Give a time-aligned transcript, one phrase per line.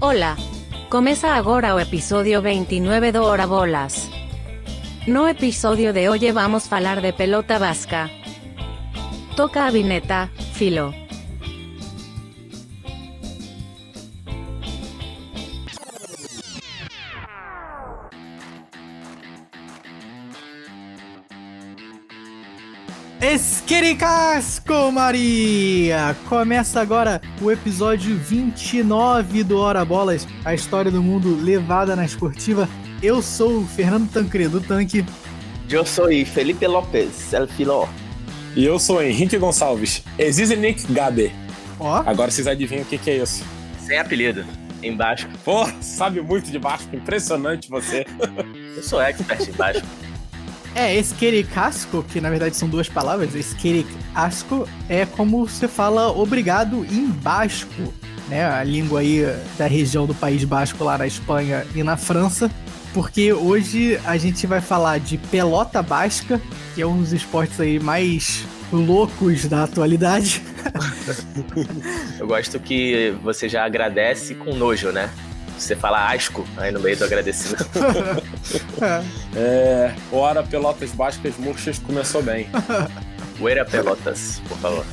[0.00, 0.36] Olá!
[0.90, 4.10] Começa agora o episódio 29 do Hora Bolas.
[5.06, 8.10] No episódio de hoje vamos falar de pelota vasca.
[9.36, 10.94] Toca a vineta, filo.
[23.72, 26.14] Esquericasco, Maria!
[26.28, 32.68] Começa agora o episódio 29 do Hora Bolas, a história do mundo levada na esportiva.
[33.02, 35.02] Eu sou o Fernando Tancredo Tanque.
[35.70, 37.88] Eu sou Felipe Lopes, El Filó.
[38.54, 41.32] E eu sou Henrique Gonçalves, Exizenic Gabe.
[41.80, 43.42] Ó, Agora vocês adivinham o que, que é isso.
[43.80, 44.44] Sem apelido,
[44.82, 45.26] embaixo.
[45.42, 48.04] Pô, sabe muito de baixo, impressionante você.
[48.76, 49.82] Eu sou expert embaixo.
[50.74, 53.34] é esquericasco, que na verdade são duas palavras.
[53.34, 57.92] Esquericasco é como você fala obrigado em basco,
[58.28, 58.44] né?
[58.44, 59.22] A língua aí
[59.58, 62.50] da região do País Basco lá na Espanha e na França.
[62.94, 66.40] Porque hoje a gente vai falar de pelota basca,
[66.74, 70.42] que é um dos esportes aí mais loucos da atualidade.
[72.18, 75.10] Eu gosto que você já agradece com nojo, né?
[75.62, 77.66] Você fala asco aí no meio do agradecimento.
[79.34, 79.94] É.
[80.10, 82.48] Ora, Pelotas Bascas Murchas começou bem.
[83.40, 84.84] Uera Pelotas, por favor.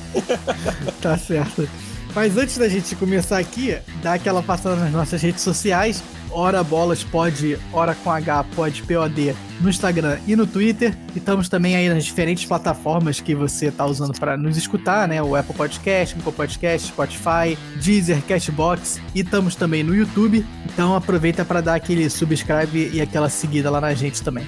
[1.02, 1.68] Tá certo.
[2.14, 6.04] Mas antes da gente começar aqui, dá aquela passada nas nossas redes sociais.
[6.30, 10.96] Hora Bolas pode, hora com H pode POD no Instagram e no Twitter.
[11.16, 15.22] E estamos também aí nas diferentes plataformas que você tá usando para nos escutar, né?
[15.22, 20.46] O Apple Podcast, Google Podcast, Spotify, Deezer, Cashbox e estamos também no YouTube.
[20.66, 24.48] Então aproveita para dar aquele subscribe e aquela seguida lá na gente também.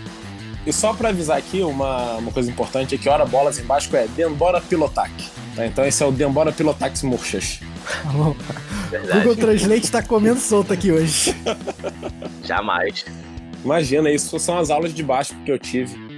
[0.65, 3.95] E só pra avisar aqui, uma, uma coisa importante é que Ora Bolas em Basco
[3.95, 5.11] é Dembora Pilotac.
[5.55, 5.65] Tá?
[5.65, 7.59] Então esse é o Dembora Pilotax Murchas.
[8.91, 9.19] Verdade.
[9.19, 11.35] Google Translate tá comendo solto aqui hoje.
[12.45, 13.05] Jamais.
[13.63, 16.11] Imagina, isso são as aulas de Basco que eu tive.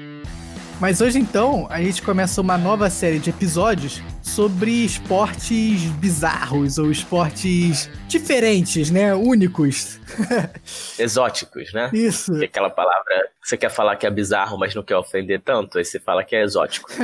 [0.80, 6.92] Mas hoje então a gente começa uma nova série de episódios sobre esportes bizarros ou
[6.92, 9.14] esportes diferentes, né?
[9.14, 10.00] Únicos.
[10.98, 11.90] Exóticos, né?
[11.94, 12.34] Isso.
[12.34, 15.42] Que é aquela palavra que você quer falar que é bizarro, mas não quer ofender
[15.42, 16.90] tanto, aí você fala que é exótico.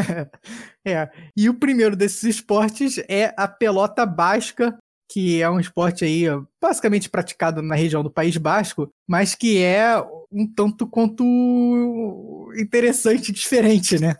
[0.88, 1.10] É.
[1.36, 4.76] E o primeiro desses esportes é a pelota basca,
[5.12, 6.24] que é um esporte aí
[6.60, 13.34] basicamente praticado na região do País Basco, mas que é um tanto quanto interessante e
[13.34, 14.16] diferente, né?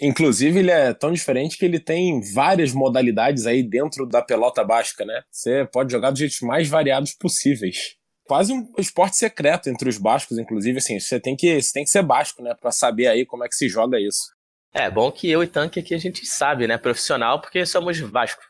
[0.00, 5.04] Inclusive, ele é tão diferente que ele tem várias modalidades aí dentro da pelota basca,
[5.04, 5.22] né?
[5.30, 7.96] Você pode jogar dos jeitos mais variados possíveis.
[8.24, 11.90] Quase um esporte secreto entre os bascos, inclusive, assim, você tem que, você tem que
[11.90, 12.54] ser basco, né?
[12.60, 14.38] Pra saber aí como é que se joga isso.
[14.72, 16.78] É, bom que eu e Tanque aqui a gente sabe, né?
[16.78, 18.42] Profissional, porque somos Vasco.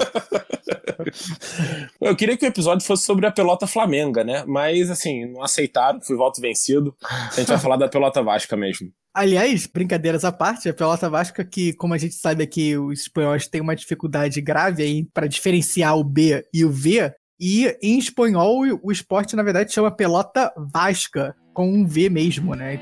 [2.00, 4.44] Eu queria que o episódio fosse sobre a pelota flamenga, né?
[4.46, 6.94] Mas, assim, não aceitaram, fui voto vencido.
[7.02, 8.90] A gente vai falar da pelota vasca mesmo.
[9.12, 13.48] Aliás, brincadeiras à parte, a pelota vasca que, como a gente sabe aqui, os espanhóis
[13.48, 18.62] têm uma dificuldade grave aí para diferenciar o B e o V, e em espanhol
[18.82, 22.80] o esporte na verdade chama pelota vasca, com um V mesmo, né?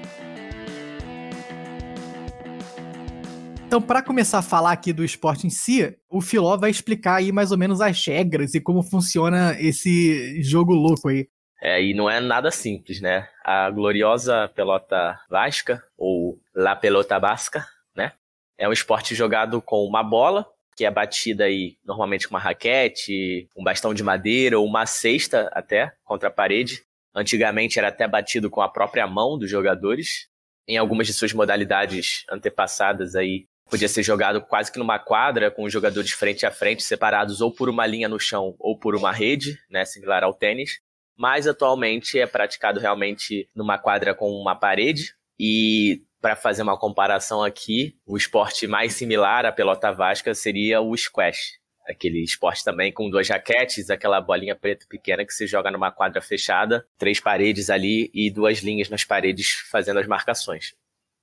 [3.68, 7.30] Então, para começar a falar aqui do esporte em si, o Filó vai explicar aí
[7.30, 11.28] mais ou menos as regras e como funciona esse jogo louco aí.
[11.60, 13.28] É, e não é nada simples, né?
[13.44, 18.12] A gloriosa pelota vasca, ou La Pelota Basca, né?
[18.56, 23.50] É um esporte jogado com uma bola, que é batida aí normalmente com uma raquete,
[23.54, 26.84] um bastão de madeira ou uma cesta até contra a parede.
[27.14, 30.26] Antigamente era até batido com a própria mão dos jogadores.
[30.66, 35.64] Em algumas de suas modalidades antepassadas aí, podia ser jogado quase que numa quadra, com
[35.64, 39.12] os jogadores frente a frente, separados ou por uma linha no chão ou por uma
[39.12, 40.80] rede, né, similar ao tênis.
[41.16, 45.14] Mas atualmente é praticado realmente numa quadra com uma parede.
[45.38, 50.96] E para fazer uma comparação aqui, o esporte mais similar à pelota vasca seria o
[50.96, 51.58] squash.
[51.88, 56.20] Aquele esporte também com duas raquetes, aquela bolinha preta pequena que se joga numa quadra
[56.20, 60.74] fechada, três paredes ali e duas linhas nas paredes fazendo as marcações.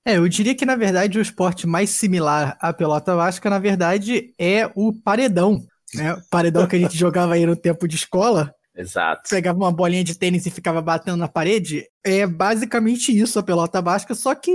[0.06, 4.34] É, eu diria que na verdade o esporte mais similar à pelota vasca, na verdade,
[4.38, 5.66] é o paredão.
[5.94, 6.14] Né?
[6.14, 9.30] O paredão que a gente jogava aí no tempo de escola, Exato.
[9.30, 11.88] pegava uma bolinha de tênis e ficava batendo na parede.
[12.04, 14.52] É basicamente isso a pelota basca, só que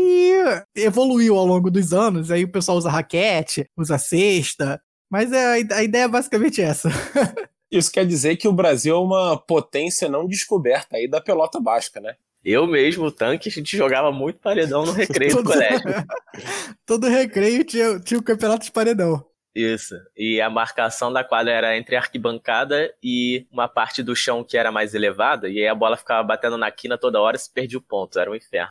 [0.76, 2.30] evoluiu ao longo dos anos.
[2.30, 4.80] Aí o pessoal usa raquete, usa cesta.
[5.10, 6.88] Mas é, a ideia é basicamente essa.
[7.70, 12.00] Isso quer dizer que o Brasil é uma potência não descoberta aí da pelota basca,
[12.00, 12.16] né?
[12.44, 15.84] Eu mesmo, o tanque, a gente jogava muito paredão no recreio do Todo- colégio.
[16.86, 19.24] Todo recreio tinha, tinha o campeonato de paredão.
[19.54, 19.94] Isso.
[20.16, 24.56] E a marcação da quadra era entre a arquibancada e uma parte do chão que
[24.56, 27.52] era mais elevada, e aí a bola ficava batendo na quina toda hora e se
[27.52, 28.18] perdia o ponto.
[28.18, 28.70] Era um inferno.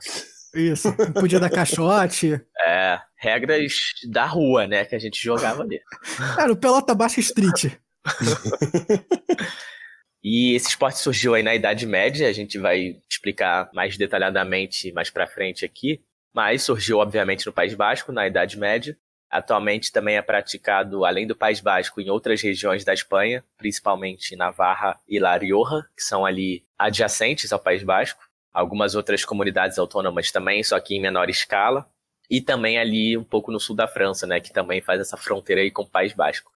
[0.56, 0.92] Isso.
[1.14, 2.42] Podia dar caixote.
[2.66, 3.72] É, regras
[4.10, 5.80] da rua, né, que a gente jogava ali.
[6.38, 7.66] Era o Pelota Baixa Street.
[10.24, 15.10] E esse esporte surgiu aí na Idade Média, a gente vai explicar mais detalhadamente mais
[15.10, 16.02] para frente aqui,
[16.34, 18.98] mas surgiu obviamente no País Basco na Idade Média.
[19.30, 25.00] Atualmente também é praticado além do País Basco em outras regiões da Espanha, principalmente Navarra
[25.08, 28.22] e La Rioja, que são ali adjacentes ao País Basco.
[28.52, 31.88] Algumas outras comunidades autônomas também, só que em menor escala.
[32.30, 35.62] E também ali um pouco no sul da França, né, que também faz essa fronteira
[35.62, 36.52] aí com o País Basco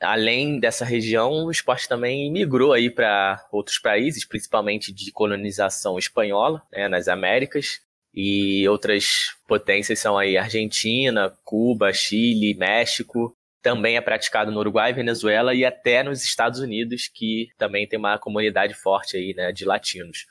[0.00, 6.62] além dessa região, o esporte também migrou aí para outros países, principalmente de colonização espanhola,
[6.72, 7.80] né, nas Américas.
[8.14, 13.34] E outras potências são aí Argentina, Cuba, Chile, México.
[13.62, 18.18] Também é praticado no Uruguai, Venezuela e até nos Estados Unidos, que também tem uma
[18.18, 20.26] comunidade forte aí, né, de latinos.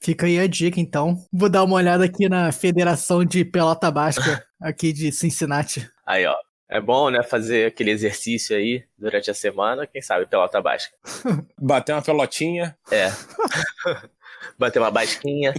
[0.00, 1.16] Fica aí a dica, então.
[1.32, 5.88] Vou dar uma olhada aqui na Federação de Pelota Basca aqui de Cincinnati.
[6.06, 6.36] Aí, ó.
[6.70, 10.94] É bom, né, fazer aquele exercício aí durante a semana, quem sabe pelota básica.
[11.58, 12.76] Bater uma pelotinha.
[12.90, 13.08] É.
[14.58, 15.54] Bater uma basquinha.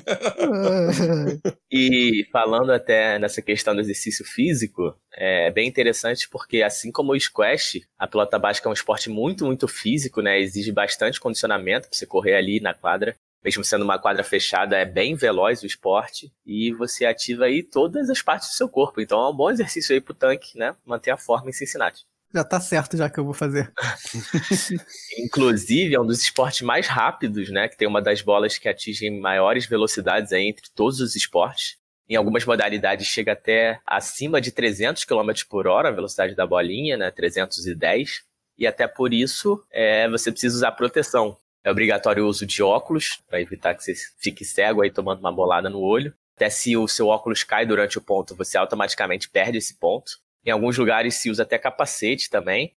[1.72, 7.20] e falando até nessa questão do exercício físico, é bem interessante porque assim como o
[7.20, 10.40] squash, a pelota básica é um esporte muito, muito físico, né?
[10.40, 14.86] Exige bastante condicionamento para você correr ali na quadra mesmo sendo uma quadra fechada, é
[14.86, 19.00] bem veloz o esporte e você ativa aí todas as partes do seu corpo.
[19.00, 20.76] Então é um bom exercício aí pro tanque, né?
[20.86, 22.06] Manter a forma em Cincinnati.
[22.34, 23.72] Já tá certo já que eu vou fazer.
[25.18, 27.68] Inclusive, é um dos esportes mais rápidos, né?
[27.68, 31.78] Que tem uma das bolas que atingem maiores velocidades aí entre todos os esportes.
[32.08, 36.98] Em algumas modalidades chega até acima de 300 km por hora a velocidade da bolinha,
[36.98, 37.10] né?
[37.10, 38.24] 310.
[38.58, 41.38] E até por isso é, você precisa usar proteção.
[41.70, 45.32] É obrigatório o uso de óculos, para evitar que você fique cego aí tomando uma
[45.32, 46.12] bolada no olho.
[46.36, 50.14] Até se o seu óculos cai durante o ponto, você automaticamente perde esse ponto.
[50.44, 52.74] Em alguns lugares se usa até capacete também.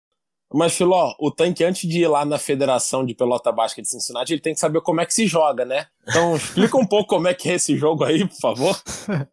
[0.54, 4.34] Mas, Filó, o tanque, antes de ir lá na Federação de Pelota Básica de Cincinnati,
[4.34, 5.88] ele tem que saber como é que se joga, né?
[6.06, 8.82] Então, explica um pouco como é que é esse jogo aí, por favor.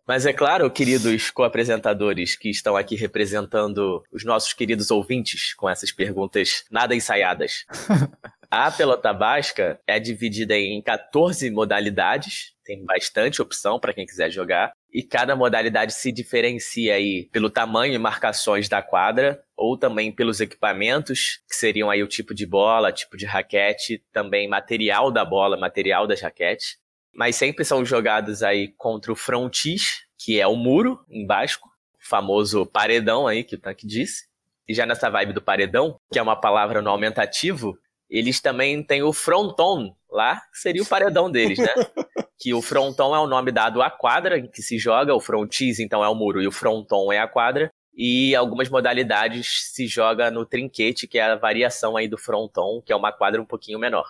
[0.06, 5.90] Mas é claro, queridos co-apresentadores que estão aqui representando os nossos queridos ouvintes com essas
[5.90, 7.66] perguntas nada ensaiadas.
[8.50, 14.72] A pelota basca é dividida em 14 modalidades, tem bastante opção para quem quiser jogar,
[14.90, 20.40] e cada modalidade se diferencia aí pelo tamanho e marcações da quadra, ou também pelos
[20.40, 25.58] equipamentos, que seriam aí o tipo de bola, tipo de raquete, também material da bola,
[25.58, 26.78] material das raquetes.
[27.12, 32.08] Mas sempre são jogados aí contra o frontis, que é o muro em basco, o
[32.08, 34.26] famoso paredão aí que o Tanque disse.
[34.66, 37.78] E já nessa vibe do paredão, que é uma palavra no aumentativo,
[38.08, 41.68] eles também têm o fronton lá, que seria o paredão deles, né?
[42.38, 45.78] que o fronton é o nome dado à quadra em que se joga, o frontis
[45.78, 47.70] então é o muro e o fronton é a quadra.
[47.94, 52.92] E algumas modalidades se joga no trinquete, que é a variação aí do fronton, que
[52.92, 54.06] é uma quadra um pouquinho menor.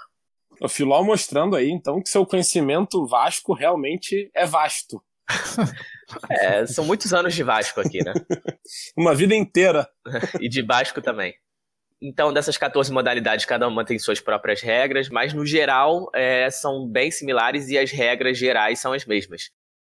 [0.61, 5.03] O Filó mostrando aí, então, que seu conhecimento Vasco realmente é vasto.
[6.31, 8.15] É, são muitos anos de Vasco aqui, né?
[8.97, 9.87] Uma vida inteira.
[10.41, 11.35] e de Vasco também.
[12.01, 16.87] Então, dessas 14 modalidades, cada uma tem suas próprias regras, mas no geral é, são
[16.87, 19.51] bem similares e as regras gerais são as mesmas.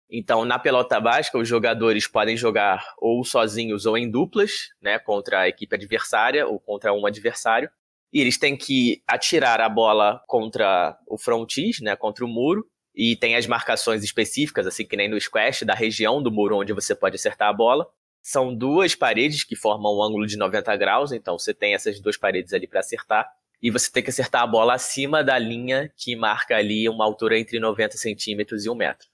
[0.08, 5.40] Então, na pelota básica, os jogadores podem jogar ou sozinhos ou em duplas, né, contra
[5.40, 7.68] a equipe adversária ou contra um adversário.
[8.12, 12.64] E eles têm que atirar a bola contra o frontis, né, contra o muro.
[12.94, 16.72] E tem as marcações específicas, assim que nem no squash, da região do muro onde
[16.72, 17.86] você pode acertar a bola.
[18.28, 22.16] São duas paredes que formam um ângulo de 90 graus, então você tem essas duas
[22.16, 23.24] paredes ali para acertar.
[23.62, 27.38] E você tem que acertar a bola acima da linha que marca ali uma altura
[27.38, 29.06] entre 90 centímetros e um metro.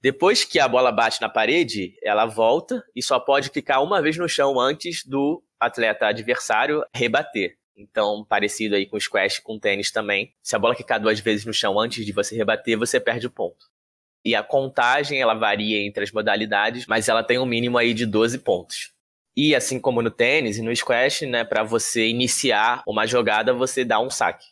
[0.00, 4.16] Depois que a bola bate na parede, ela volta e só pode ficar uma vez
[4.16, 7.58] no chão antes do atleta adversário rebater.
[7.76, 10.32] Então, parecido aí com squash, com tênis também.
[10.42, 13.30] Se a bola quicar duas vezes no chão antes de você rebater, você perde o
[13.30, 13.66] ponto.
[14.26, 18.04] E a contagem, ela varia entre as modalidades, mas ela tem um mínimo aí de
[18.04, 18.90] 12 pontos.
[19.36, 23.84] E assim como no tênis e no squash, né, para você iniciar uma jogada, você
[23.84, 24.44] dá um saque.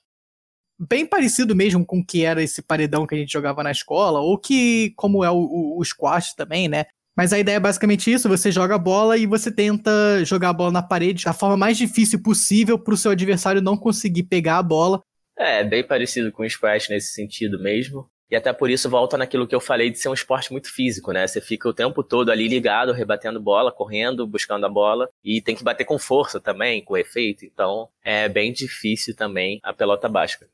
[0.78, 4.20] Bem parecido mesmo com o que era esse paredão que a gente jogava na escola,
[4.20, 6.84] ou que como é o, o, o squash também, né?
[7.16, 9.90] Mas a ideia é basicamente isso: você joga a bola e você tenta
[10.24, 13.76] jogar a bola na parede da forma mais difícil possível para o seu adversário não
[13.76, 15.02] conseguir pegar a bola.
[15.36, 18.08] É, bem parecido com o squash nesse sentido mesmo.
[18.34, 21.12] E até por isso volta naquilo que eu falei de ser um esporte muito físico,
[21.12, 21.24] né?
[21.24, 25.08] Você fica o tempo todo ali ligado, rebatendo bola, correndo, buscando a bola.
[25.22, 27.44] E tem que bater com força também, com efeito.
[27.44, 30.48] Então é bem difícil também a pelota basca.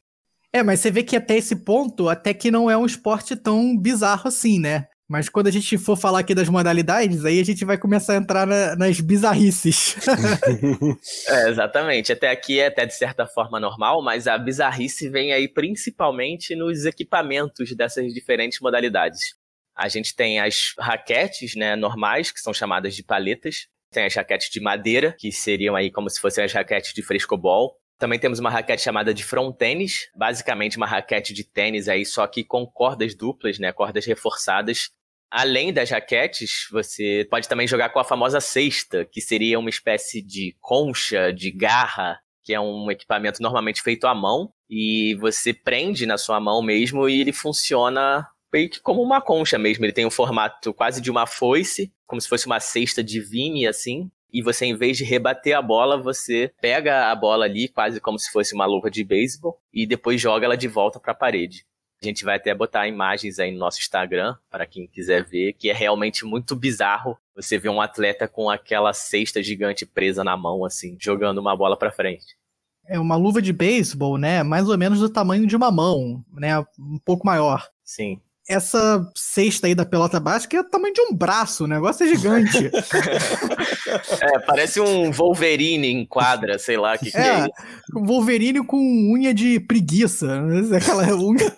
[0.52, 3.74] É, mas você vê que até esse ponto, até que não é um esporte tão
[3.74, 4.88] bizarro assim, né?
[5.10, 8.16] Mas quando a gente for falar aqui das modalidades, aí a gente vai começar a
[8.16, 9.96] entrar na, nas bizarrices.
[11.26, 12.12] é, exatamente.
[12.12, 16.84] Até aqui é até de certa forma normal, mas a bizarrice vem aí principalmente nos
[16.84, 19.34] equipamentos dessas diferentes modalidades.
[19.76, 23.66] A gente tem as raquetes, né, normais, que são chamadas de paletas.
[23.90, 27.74] Tem as raquetes de madeira, que seriam aí como se fossem as raquetes de frescobol.
[27.98, 32.24] Também temos uma raquete chamada de front tênis, basicamente uma raquete de tênis aí, só
[32.28, 34.88] que com cordas duplas, né, cordas reforçadas,
[35.30, 40.20] Além das raquetes, você pode também jogar com a famosa cesta, que seria uma espécie
[40.20, 46.04] de concha, de garra, que é um equipamento normalmente feito à mão, e você prende
[46.04, 49.84] na sua mão mesmo e ele funciona meio que como uma concha mesmo.
[49.84, 53.66] Ele tem um formato quase de uma foice, como se fosse uma cesta de vime,
[53.66, 54.10] assim.
[54.32, 58.18] E você, em vez de rebater a bola, você pega a bola ali, quase como
[58.18, 61.64] se fosse uma luva de beisebol, e depois joga ela de volta para a parede.
[62.02, 65.68] A gente vai até botar imagens aí no nosso Instagram, para quem quiser ver, que
[65.68, 70.64] é realmente muito bizarro você ver um atleta com aquela cesta gigante presa na mão,
[70.64, 72.38] assim, jogando uma bola para frente.
[72.86, 74.42] É uma luva de beisebol, né?
[74.42, 76.58] Mais ou menos do tamanho de uma mão, né?
[76.78, 77.68] Um pouco maior.
[77.84, 78.18] Sim
[78.50, 82.08] essa cesta aí da pelota básica é o tamanho de um braço, o negócio é
[82.08, 82.66] gigante.
[84.20, 87.48] é, parece um Wolverine em quadra, sei lá o que, que é, é
[87.94, 90.42] Um Wolverine com unha de preguiça.
[90.76, 91.56] Aquela unha.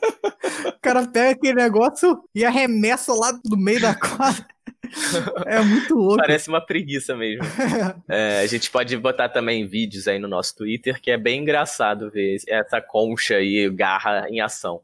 [0.82, 4.44] O cara pega aquele negócio e arremessa lá do meio da quadra.
[5.46, 6.16] É muito louco.
[6.16, 7.44] Parece uma preguiça mesmo.
[8.08, 12.10] É, a gente pode botar também vídeos aí no nosso Twitter, que é bem engraçado
[12.10, 14.82] ver essa concha e garra em ação.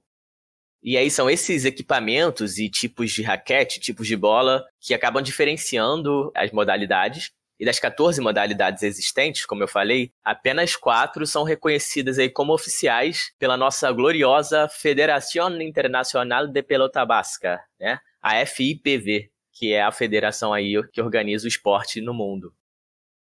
[0.82, 6.30] E aí são esses equipamentos e tipos de raquete, tipos de bola, que acabam diferenciando
[6.34, 7.32] as modalidades.
[7.58, 13.32] E das 14 modalidades existentes, como eu falei, apenas quatro são reconhecidas aí como oficiais
[13.38, 17.98] pela nossa gloriosa Federação Internacional de Pelota Basca, né?
[18.22, 22.54] A FIPV, que é a federação aí que organiza o esporte no mundo.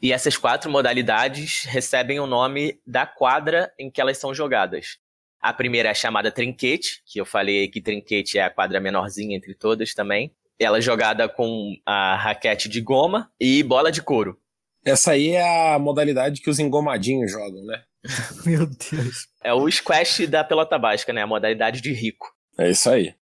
[0.02, 4.98] E essas quatro modalidades recebem o nome da quadra em que elas são jogadas.
[5.40, 9.54] A primeira é chamada trinquete, que eu falei que trinquete é a quadra menorzinha entre
[9.54, 10.34] todas também.
[10.60, 14.40] Ela é jogada com a raquete de goma e bola de couro.
[14.86, 17.84] Essa aí é a modalidade que os engomadinhos jogam, né?
[18.46, 19.28] Meu Deus.
[19.44, 21.22] É o squash da pelota básica, né?
[21.22, 22.28] A modalidade de rico.
[22.58, 23.16] É isso aí.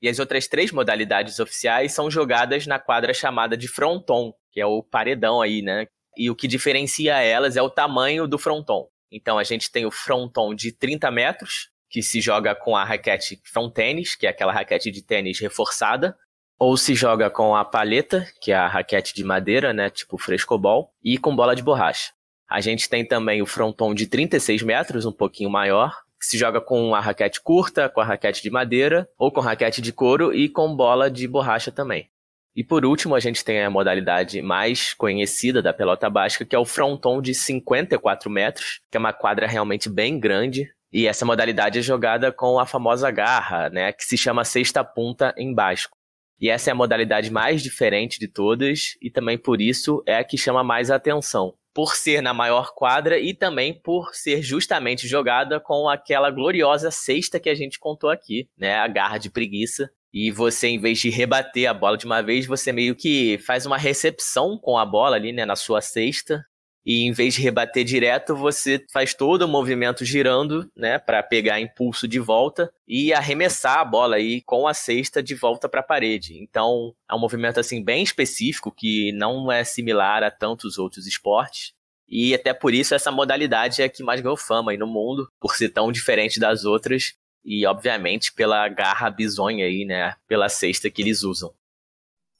[0.00, 4.66] E as outras três modalidades oficiais são jogadas na quadra chamada de fronton, que é
[4.66, 5.86] o paredão aí, né?
[6.16, 8.88] E o que diferencia elas é o tamanho do fronton.
[9.10, 13.40] Então a gente tem o fronton de 30 metros, que se joga com a raquete
[13.44, 16.16] front tênis, que é aquela raquete de tênis reforçada,
[16.62, 20.92] ou se joga com a paleta, que é a raquete de madeira, né, tipo frescobol,
[21.02, 22.12] e com bola de borracha.
[22.48, 26.60] A gente tem também o fronton de 36 metros, um pouquinho maior, que se joga
[26.60, 30.48] com a raquete curta, com a raquete de madeira, ou com raquete de couro e
[30.48, 32.08] com bola de borracha também.
[32.54, 36.58] E por último, a gente tem a modalidade mais conhecida da pelota básica, que é
[36.60, 40.70] o fronton de 54 metros, que é uma quadra realmente bem grande.
[40.92, 45.34] E essa modalidade é jogada com a famosa garra, né, que se chama sexta punta
[45.36, 46.00] em basco.
[46.42, 50.24] E essa é a modalidade mais diferente de todas e também por isso é a
[50.24, 51.54] que chama mais atenção.
[51.72, 57.38] Por ser na maior quadra e também por ser justamente jogada com aquela gloriosa cesta
[57.38, 58.74] que a gente contou aqui, né?
[58.74, 62.44] A garra de preguiça, e você, em vez de rebater a bola de uma vez,
[62.44, 66.44] você meio que faz uma recepção com a bola ali, né, na sua cesta.
[66.84, 71.60] E em vez de rebater direto, você faz todo o movimento girando, né, para pegar
[71.60, 75.84] impulso de volta e arremessar a bola aí com a cesta de volta para a
[75.84, 76.42] parede.
[76.42, 81.72] Então, é um movimento assim bem específico que não é similar a tantos outros esportes.
[82.08, 85.28] E até por isso essa modalidade é a que mais ganhou fama aí no mundo,
[85.40, 90.90] por ser tão diferente das outras e obviamente pela garra bizonha aí, né, pela cesta
[90.90, 91.52] que eles usam.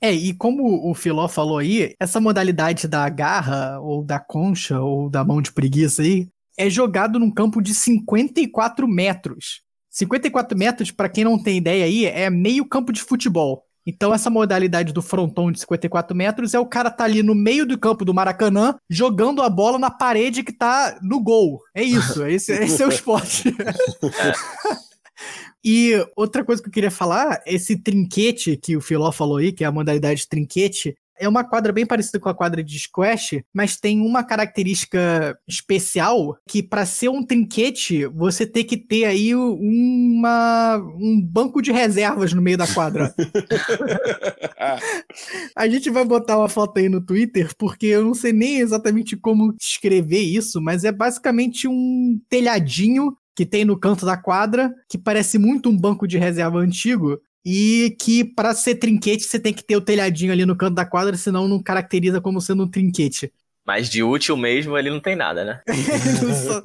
[0.03, 5.09] É, e como o Filó falou aí, essa modalidade da garra, ou da concha, ou
[5.09, 6.29] da mão de preguiça aí,
[6.59, 9.63] é jogado num campo de 54 metros.
[9.89, 13.63] 54 metros, para quem não tem ideia aí, é meio campo de futebol.
[13.87, 17.65] Então, essa modalidade do fronton de 54 metros é o cara tá ali no meio
[17.65, 21.61] do campo do Maracanã, jogando a bola na parede que tá no gol.
[21.75, 23.55] É isso, esse, esse é o esporte.
[25.65, 29.63] E outra coisa que eu queria falar, esse trinquete que o Filó falou aí, que
[29.63, 33.77] é a modalidade trinquete, é uma quadra bem parecida com a quadra de squash, mas
[33.77, 40.79] tem uma característica especial que para ser um trinquete, você tem que ter aí uma,
[40.99, 43.15] um banco de reservas no meio da quadra.
[45.57, 49.17] a gente vai botar uma foto aí no Twitter, porque eu não sei nem exatamente
[49.17, 54.99] como escrever isso, mas é basicamente um telhadinho que tem no canto da quadra, que
[54.99, 59.65] parece muito um banco de reserva antigo, e que para ser trinquete você tem que
[59.65, 63.33] ter o telhadinho ali no canto da quadra, senão não caracteriza como sendo um trinquete.
[63.65, 65.61] Mas de útil mesmo ele não tem nada, né?
[65.69, 66.63] ele, só,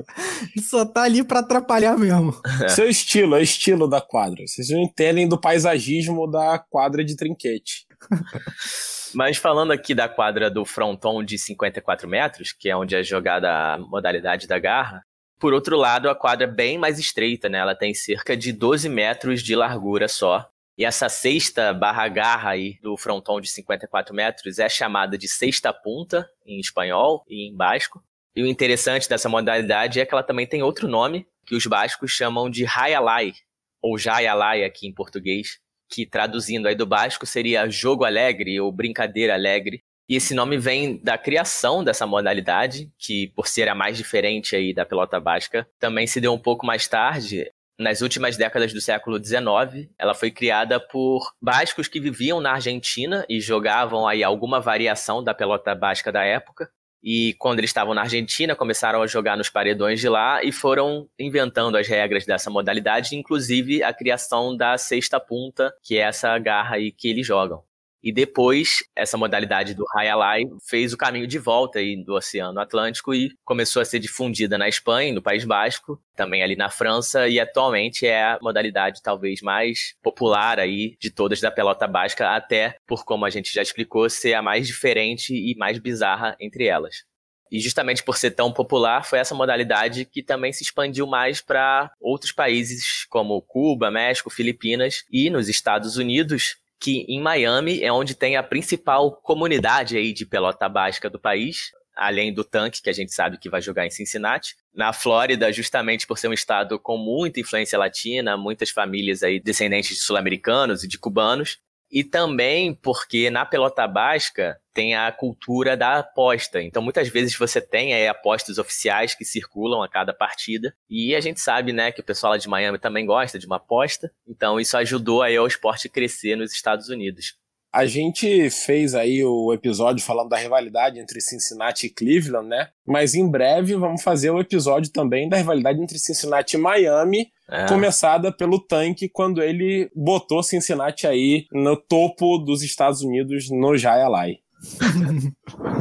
[0.55, 2.33] ele só tá ali para atrapalhar mesmo.
[2.63, 2.69] É.
[2.69, 4.43] Seu estilo, é o estilo da quadra.
[4.47, 7.85] Vocês não entendem do paisagismo da quadra de trinquete.
[9.13, 13.49] Mas falando aqui da quadra do fronton de 54 metros, que é onde é jogada
[13.49, 15.01] a modalidade da garra,
[15.39, 17.59] por outro lado, a quadra é bem mais estreita, né?
[17.59, 20.49] Ela tem cerca de 12 metros de largura só.
[20.77, 25.73] E essa sexta barra garra aí do fronton de 54 metros é chamada de sexta
[25.73, 28.03] punta, em espanhol e em basco.
[28.35, 32.11] E o interessante dessa modalidade é que ela também tem outro nome, que os bascos
[32.11, 33.33] chamam de raialai,
[33.81, 39.33] ou jaialai aqui em português, que traduzindo aí do basco seria jogo alegre ou brincadeira
[39.33, 39.83] alegre.
[40.09, 44.73] E esse nome vem da criação dessa modalidade, que por ser a mais diferente aí
[44.73, 49.23] da pelota basca, também se deu um pouco mais tarde, nas últimas décadas do século
[49.23, 49.89] XIX.
[49.97, 55.33] Ela foi criada por bascos que viviam na Argentina e jogavam aí alguma variação da
[55.33, 56.69] pelota basca da época.
[57.03, 61.07] E quando eles estavam na Argentina, começaram a jogar nos paredões de lá e foram
[61.17, 66.75] inventando as regras dessa modalidade, inclusive a criação da sexta punta, que é essa garra
[66.75, 67.66] aí que eles jogam.
[68.07, 73.13] E depois, essa modalidade do Hayalai fez o caminho de volta aí do Oceano Atlântico
[73.13, 77.37] e começou a ser difundida na Espanha, no País Basco, também ali na França, e
[77.37, 83.03] atualmente é a modalidade talvez mais popular aí de todas da pelota basca, até por
[83.03, 87.03] como a gente já explicou, ser a mais diferente e mais bizarra entre elas.
[87.51, 91.91] E justamente por ser tão popular, foi essa modalidade que também se expandiu mais para
[91.99, 98.15] outros países como Cuba, México, Filipinas e nos Estados Unidos, que em Miami é onde
[98.15, 102.93] tem a principal comunidade aí de pelota básica do país, além do tanque que a
[102.93, 104.55] gente sabe que vai jogar em Cincinnati.
[104.73, 109.97] Na Flórida, justamente por ser um estado com muita influência latina, muitas famílias aí descendentes
[109.97, 111.57] de sul-americanos e de cubanos,
[111.91, 116.61] e também porque na pelota basca tem a cultura da aposta.
[116.61, 120.71] Então, muitas vezes você tem é, apostas oficiais que circulam a cada partida.
[120.87, 123.55] E a gente sabe, né, que o pessoal lá de Miami também gosta de uma
[123.55, 124.11] aposta.
[124.27, 127.33] Então, isso ajudou aí ao esporte crescer nos Estados Unidos.
[127.73, 132.69] A gente fez aí o episódio falando da rivalidade entre Cincinnati e Cleveland, né?
[132.85, 137.65] Mas em breve vamos fazer o episódio também da rivalidade entre Cincinnati e Miami, é.
[137.67, 144.37] começada pelo tanque quando ele botou Cincinnati aí no topo dos Estados Unidos no Jayalai.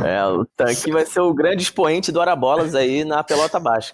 [0.04, 3.92] É, o tanque vai ser o grande expoente do Hora Bolas aí na pelota baixa.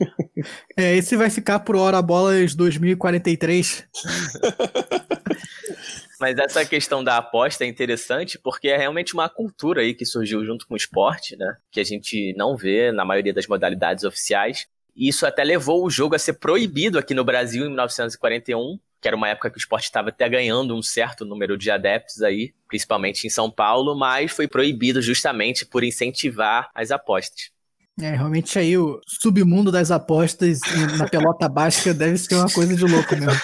[0.77, 3.87] É, esse vai ficar pro Hora Bolas 2043.
[6.19, 10.45] Mas essa questão da aposta é interessante porque é realmente uma cultura aí que surgiu
[10.45, 11.57] junto com o esporte, né?
[11.71, 14.67] Que a gente não vê na maioria das modalidades oficiais.
[14.95, 19.09] E isso até levou o jogo a ser proibido aqui no Brasil em 1941, que
[19.09, 22.55] era uma época que o esporte estava até ganhando um certo número de adeptos aí,
[22.69, 27.51] principalmente em São Paulo, mas foi proibido justamente por incentivar as apostas.
[28.01, 30.61] É, realmente aí o submundo das apostas
[30.99, 33.41] na pelota básica deve ser uma coisa de louco mesmo.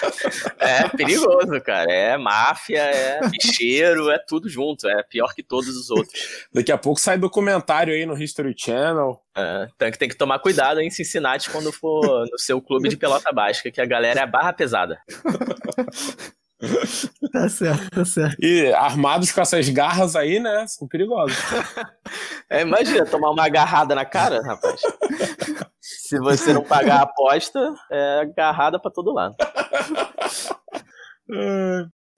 [0.59, 1.93] É perigoso, cara.
[1.93, 4.89] É máfia, é bicheiro, é tudo junto.
[4.89, 6.47] É pior que todos os outros.
[6.53, 9.21] Daqui a pouco sai documentário aí no History Channel.
[9.37, 13.31] É, então tem que tomar cuidado em Cincinnati quando for no seu clube de pelota
[13.31, 14.99] básica, que a galera é barra pesada.
[17.33, 18.37] tá certo, tá certo.
[18.41, 20.67] E armados com essas garras aí, né?
[20.67, 21.37] São perigosos.
[22.51, 24.81] É, imagina tomar uma agarrada na cara, rapaz.
[25.79, 29.37] Se você não pagar a aposta, é agarrada para todo lado.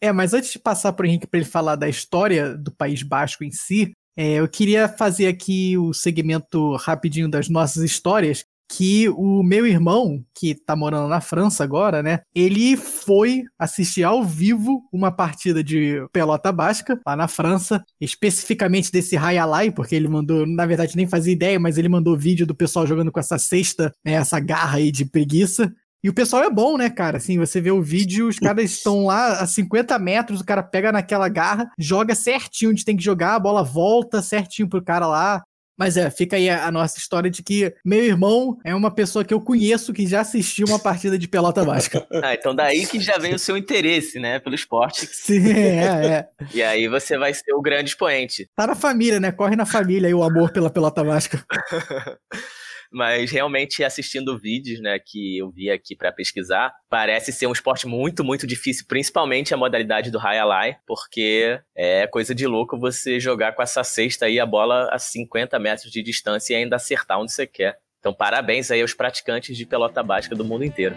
[0.01, 3.43] É, mas antes de passar pro Henrique para ele falar da história do País Basco
[3.43, 9.43] em si, é, eu queria fazer aqui o segmento rapidinho das nossas histórias, que o
[9.43, 12.21] meu irmão, que tá morando na França agora, né?
[12.33, 19.17] Ele foi assistir ao vivo uma partida de pelota basca lá na França, especificamente desse
[19.17, 22.87] Hayalai, porque ele mandou, na verdade nem fazia ideia, mas ele mandou vídeo do pessoal
[22.87, 25.73] jogando com essa cesta, né, essa garra aí de preguiça.
[26.03, 27.19] E o pessoal é bom, né, cara?
[27.19, 30.91] Assim, você vê o vídeo, os caras estão lá a 50 metros, o cara pega
[30.91, 35.43] naquela garra, joga certinho onde tem que jogar, a bola volta certinho pro cara lá.
[35.81, 39.25] Mas é, fica aí a, a, nossa história de que meu irmão é uma pessoa
[39.25, 42.07] que eu conheço que já assistiu uma partida de pelota básica.
[42.23, 45.07] ah, então daí que já vem o seu interesse, né, pelo esporte.
[45.07, 46.29] Sim, é, é.
[46.53, 48.47] E aí você vai ser o grande expoente.
[48.55, 49.33] Tá na família, né?
[49.33, 51.43] Corre na família aí o amor pela pelota básica.
[52.93, 57.87] Mas realmente assistindo vídeos, né, que eu vi aqui para pesquisar, parece ser um esporte
[57.87, 63.21] muito, muito difícil, principalmente a modalidade do high alai, porque é coisa de louco você
[63.21, 67.21] jogar com essa cesta aí a bola a 50 metros de distância e ainda acertar
[67.21, 67.79] onde você quer.
[68.01, 70.97] Então, parabéns aí aos praticantes de pelota básica do mundo inteiro.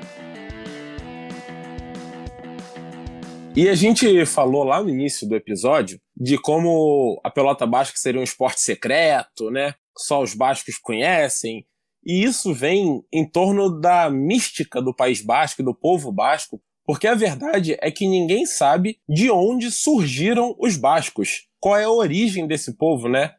[3.56, 8.20] E a gente falou lá no início do episódio de como a pelota basca seria
[8.20, 9.76] um esporte secreto, né?
[9.96, 11.64] Só os bascos conhecem,
[12.06, 17.08] e isso vem em torno da mística do País Basco e do povo basco, porque
[17.08, 21.48] a verdade é que ninguém sabe de onde surgiram os bascos.
[21.60, 23.32] Qual é a origem desse povo, né?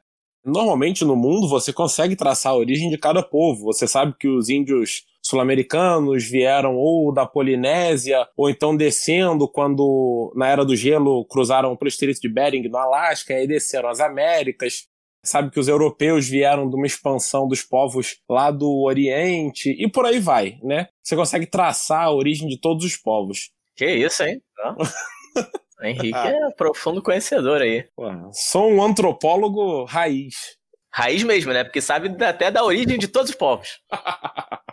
[0.45, 3.65] Normalmente no mundo você consegue traçar a origem de cada povo.
[3.65, 10.49] Você sabe que os índios sul-americanos vieram ou da Polinésia, ou então descendo quando, na
[10.49, 14.87] Era do Gelo, cruzaram pelo Estreito de Bering no Alasca, e desceram as Américas
[15.25, 20.05] sabe que os europeus vieram de uma expansão dos povos lá do Oriente e por
[20.07, 20.89] aí vai, né?
[21.03, 23.51] Você consegue traçar a origem de todos os povos.
[23.75, 24.41] Que isso, hein?
[25.83, 27.85] Henrique é profundo conhecedor aí.
[28.33, 30.35] sou um antropólogo raiz.
[30.93, 31.65] Raiz mesmo, né?
[31.65, 33.81] Porque sabe até da origem de todos os povos.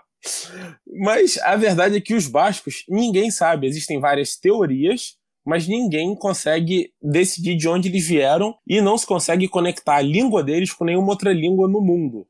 [1.03, 3.67] Mas a verdade é que os bascos, ninguém sabe.
[3.67, 9.47] Existem várias teorias mas ninguém consegue decidir de onde eles vieram e não se consegue
[9.47, 12.27] conectar a língua deles com nenhuma outra língua no mundo.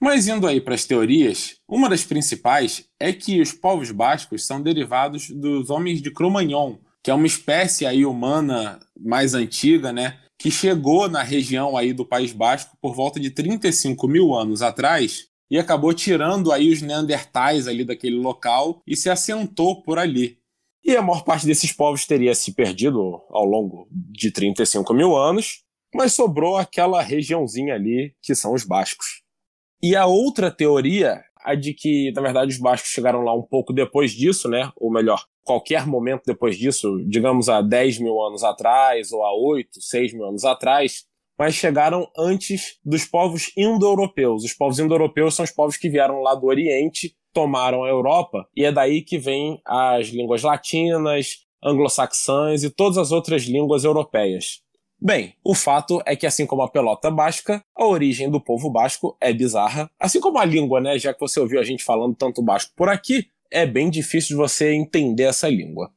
[0.00, 4.62] Mas indo aí para as teorias, uma das principais é que os povos bascos são
[4.62, 10.50] derivados dos homens de Cro-Magnon, que é uma espécie aí humana mais antiga, né, que
[10.50, 15.58] chegou na região aí do País Basco por volta de 35 mil anos atrás e
[15.58, 20.38] acabou tirando aí os neandertais ali daquele local e se assentou por ali.
[20.86, 25.64] E a maior parte desses povos teria se perdido ao longo de 35 mil anos,
[25.92, 29.22] mas sobrou aquela regiãozinha ali que são os bascos.
[29.82, 33.72] E a outra teoria, a de que, na verdade, os bascos chegaram lá um pouco
[33.72, 34.70] depois disso, né?
[34.76, 39.82] Ou melhor, qualquer momento depois disso, digamos há 10 mil anos atrás, ou há 8,
[39.82, 41.04] 6 mil anos atrás,
[41.36, 44.44] mas chegaram antes dos povos indo-europeus.
[44.44, 48.64] Os povos indo-europeus são os povos que vieram lá do Oriente tomaram a Europa, e
[48.64, 54.62] é daí que vem as línguas latinas, anglo-saxãs e todas as outras línguas europeias.
[54.98, 59.18] Bem, o fato é que, assim como a pelota basca, a origem do povo basco
[59.20, 59.90] é bizarra.
[60.00, 60.98] Assim como a língua, né?
[60.98, 64.42] Já que você ouviu a gente falando tanto basco por aqui, é bem difícil de
[64.42, 65.90] você entender essa língua.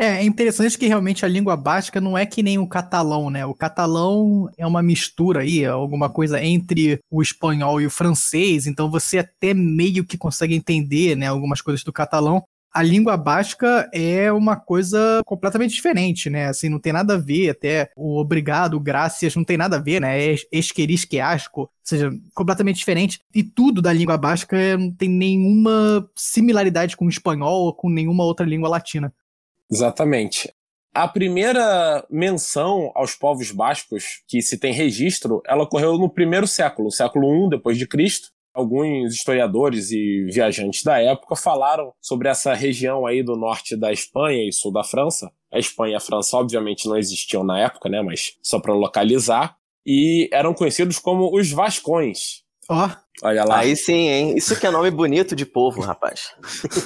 [0.00, 3.44] É, é interessante que realmente a língua básica não é que nem o catalão, né?
[3.44, 8.66] O catalão é uma mistura aí, é alguma coisa entre o espanhol e o francês,
[8.66, 12.42] então você até meio que consegue entender, né, algumas coisas do catalão.
[12.72, 16.46] A língua básica é uma coisa completamente diferente, né?
[16.46, 19.80] Assim, não tem nada a ver, até o obrigado, o graças, não tem nada a
[19.80, 20.32] ver, né?
[20.32, 23.20] É esqueris que asco, ou seja, completamente diferente.
[23.34, 28.24] E tudo da língua básica não tem nenhuma similaridade com o espanhol ou com nenhuma
[28.24, 29.12] outra língua latina.
[29.70, 30.52] Exatamente.
[30.92, 36.90] A primeira menção aos povos bascos que se tem registro, ela ocorreu no primeiro século,
[36.90, 38.28] século I depois de Cristo.
[38.52, 44.48] Alguns historiadores e viajantes da época falaram sobre essa região aí do norte da Espanha
[44.48, 45.30] e sul da França.
[45.52, 49.56] A Espanha e a França obviamente não existiam na época, né, mas só para localizar,
[49.86, 52.42] e eram conhecidos como os Vascões.
[52.68, 52.86] Ó.
[52.86, 53.09] Oh.
[53.22, 53.58] Olha lá.
[53.58, 54.34] Aí sim, hein?
[54.36, 56.34] Isso que é nome bonito de povo, rapaz.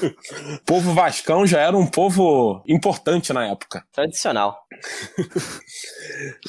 [0.66, 3.84] povo Vascão já era um povo importante na época.
[3.92, 4.58] Tradicional.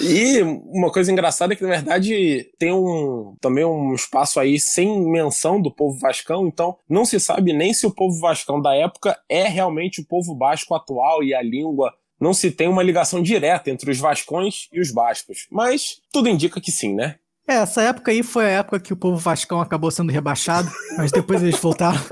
[0.01, 4.99] e uma coisa engraçada é que, na verdade, tem um também um espaço aí sem
[5.07, 9.17] menção do povo Vascão, então não se sabe nem se o povo Vascão da época
[9.29, 13.69] é realmente o povo basco atual e a língua não se tem uma ligação direta
[13.69, 15.47] entre os vascões e os bascos.
[15.51, 17.17] Mas tudo indica que sim, né?
[17.47, 21.11] É, essa época aí foi a época que o povo Vascão acabou sendo rebaixado, mas
[21.11, 21.99] depois eles voltaram.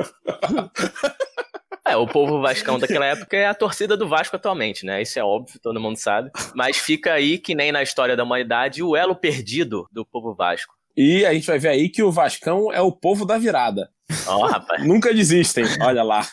[1.86, 5.02] É, o povo Vascão daquela época é a torcida do Vasco atualmente, né?
[5.02, 6.32] Isso é óbvio, todo mundo sabe.
[6.56, 10.74] Mas fica aí que nem na história da humanidade o elo perdido do povo Vasco.
[10.96, 13.90] E a gente vai ver aí que o Vascão é o povo da virada.
[14.28, 14.86] Ó, oh, rapaz.
[14.86, 16.28] Nunca desistem, olha lá.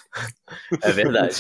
[0.83, 1.35] É verdade.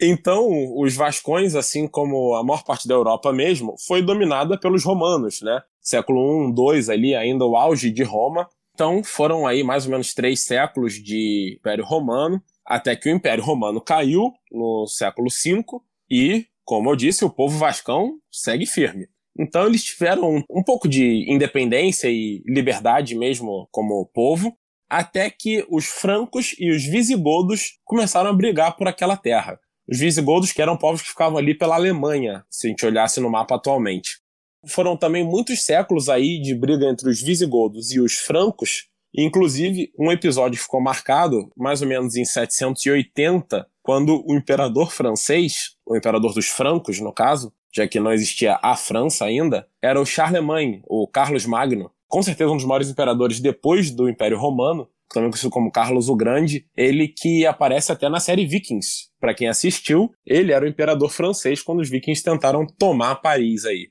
[0.00, 5.40] Então, os Vascões, assim como a maior parte da Europa mesmo, foi dominada pelos romanos,
[5.40, 5.62] né?
[5.80, 8.48] Século I, II ali, ainda o auge de Roma.
[8.74, 13.44] Então, foram aí mais ou menos três séculos de Império Romano, até que o Império
[13.44, 15.64] Romano caiu no século V
[16.10, 19.06] e, como eu disse, o povo vascão segue firme.
[19.38, 24.56] Então eles tiveram um pouco de independência e liberdade mesmo como povo,
[24.88, 29.58] até que os francos e os visigodos começaram a brigar por aquela terra.
[29.88, 33.28] Os visigodos, que eram povos que ficavam ali pela Alemanha, se a gente olhasse no
[33.28, 34.18] mapa atualmente.
[34.66, 40.10] Foram também muitos séculos aí de briga entre os visigodos e os francos, inclusive um
[40.10, 46.48] episódio ficou marcado, mais ou menos em 780, quando o imperador francês, o imperador dos
[46.48, 51.44] francos no caso, já que não existia a França ainda, era o Charlemagne, o Carlos
[51.44, 56.08] Magno, com certeza um dos maiores imperadores depois do Império Romano, também conhecido como Carlos
[56.08, 59.08] o Grande, ele que aparece até na série Vikings.
[59.20, 63.90] Para quem assistiu, ele era o imperador francês quando os vikings tentaram tomar Paris aí.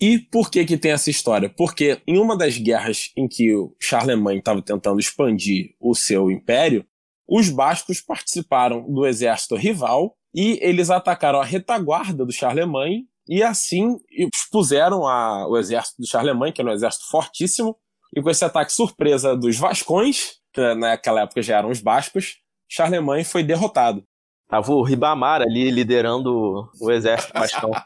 [0.00, 1.48] E por que que tem essa história?
[1.48, 6.84] Porque em uma das guerras em que o Charlemagne estava tentando expandir o seu império,
[7.28, 13.98] os bascos participaram do exército rival e eles atacaram a retaguarda do Charlemagne e assim
[14.10, 17.76] expuseram a, o exército do Charlemagne, que era um exército fortíssimo,
[18.14, 22.36] e com esse ataque surpresa dos Vascões, que naquela época já eram os bascos,
[22.68, 24.04] Charlemagne foi derrotado.
[24.48, 27.70] Tava o Ribamar ali liderando o exército vascão.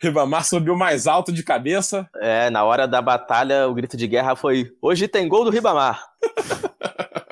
[0.00, 2.08] Ribamar subiu mais alto de cabeça.
[2.16, 6.04] É, na hora da batalha, o grito de guerra foi: Hoje tem gol do Ribamar.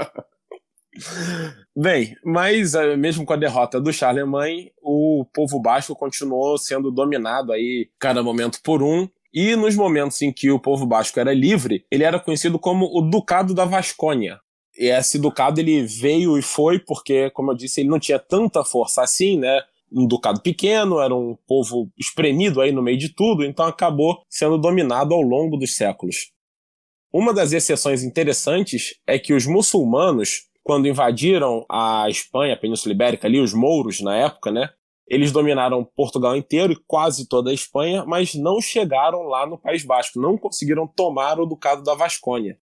[1.77, 7.53] Bem, mas eh, mesmo com a derrota do Charlemagne, o povo basco continuou sendo dominado
[7.53, 9.09] aí cada momento por um.
[9.33, 13.01] E nos momentos em que o povo basco era livre, ele era conhecido como o
[13.01, 14.39] Ducado da Vascônia.
[14.79, 18.65] E esse ducado ele veio e foi porque, como eu disse, ele não tinha tanta
[18.65, 19.63] força assim, né?
[19.91, 24.57] Um ducado pequeno, era um povo espremido aí no meio de tudo, então acabou sendo
[24.57, 26.31] dominado ao longo dos séculos.
[27.13, 33.27] Uma das exceções interessantes é que os muçulmanos quando invadiram a Espanha, a Península Ibérica
[33.27, 34.71] ali, os mouros na época, né?
[35.07, 39.85] Eles dominaram Portugal inteiro e quase toda a Espanha, mas não chegaram lá no País
[39.85, 42.57] Basco, não conseguiram tomar o Ducado da Vascônia.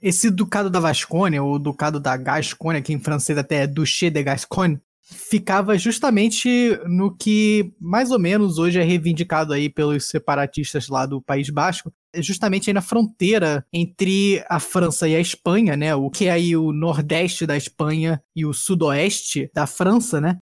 [0.00, 4.22] Esse Ducado da Vascônia, ou Ducado da Gascônia, que em francês até é Duché de
[4.22, 11.06] Gascogne, ficava justamente no que mais ou menos hoje é reivindicado aí pelos separatistas lá
[11.06, 15.94] do País Basco, justamente aí na fronteira entre a França e a Espanha, né?
[15.94, 20.38] O que é aí o nordeste da Espanha e o sudoeste da França, né?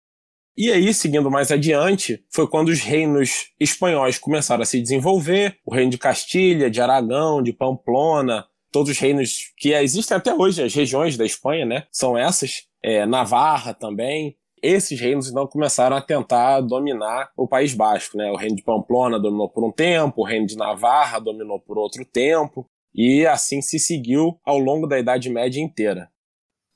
[0.56, 5.74] E aí, seguindo mais adiante, foi quando os reinos espanhóis começaram a se desenvolver, o
[5.74, 10.74] reino de Castilha, de Aragão, de Pamplona, todos os reinos que existem até hoje, as
[10.74, 11.84] regiões da Espanha, né?
[11.90, 12.68] São essas.
[12.82, 18.30] É, Navarra também esses reinos então começaram a tentar dominar o País Basco, né?
[18.30, 22.04] O reino de Pamplona dominou por um tempo, o reino de Navarra dominou por outro
[22.04, 26.10] tempo, e assim se seguiu ao longo da Idade Média inteira.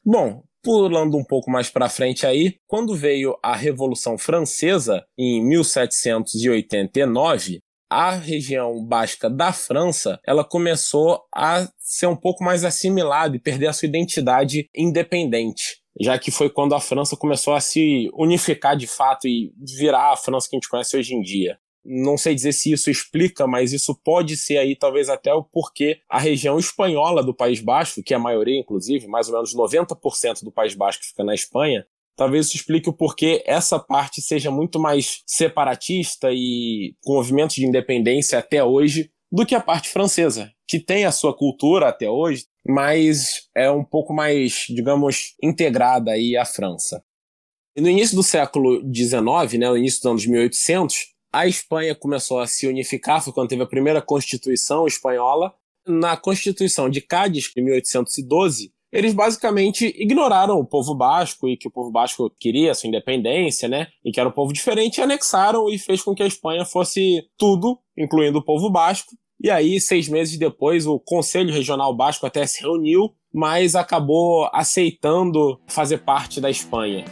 [0.04, 7.60] Bom, pulando um pouco mais para frente aí, quando veio a Revolução Francesa em 1789,
[7.90, 13.68] a região basca da França, ela começou a ser um pouco mais assimilada e perder
[13.68, 18.86] a sua identidade independente já que foi quando a França começou a se unificar de
[18.86, 21.58] fato e virar a França que a gente conhece hoje em dia.
[21.84, 26.00] Não sei dizer se isso explica, mas isso pode ser aí talvez até o porquê
[26.08, 30.42] a região espanhola do País Basco, que é a maioria inclusive, mais ou menos 90%
[30.42, 34.80] do País Basco fica na Espanha, talvez isso explique o porquê essa parte seja muito
[34.80, 40.78] mais separatista e com movimentos de independência até hoje do que a parte francesa, que
[40.78, 46.44] tem a sua cultura até hoje, mas é um pouco mais, digamos, integrada aí à
[46.44, 47.02] França.
[47.76, 52.38] E no início do século XIX, né, no início dos anos 1800, a Espanha começou
[52.38, 55.52] a se unificar, foi quando teve a primeira Constituição espanhola.
[55.86, 61.70] Na Constituição de Cádiz, de 1812, eles basicamente ignoraram o povo basco e que o
[61.70, 63.88] povo basco queria sua independência, né?
[64.04, 67.28] E que era um povo diferente, e anexaram e fez com que a Espanha fosse
[67.36, 69.12] tudo, incluindo o povo basco,
[69.44, 75.60] e aí, seis meses depois, o Conselho Regional Basco até se reuniu, mas acabou aceitando
[75.66, 77.04] fazer parte da Espanha.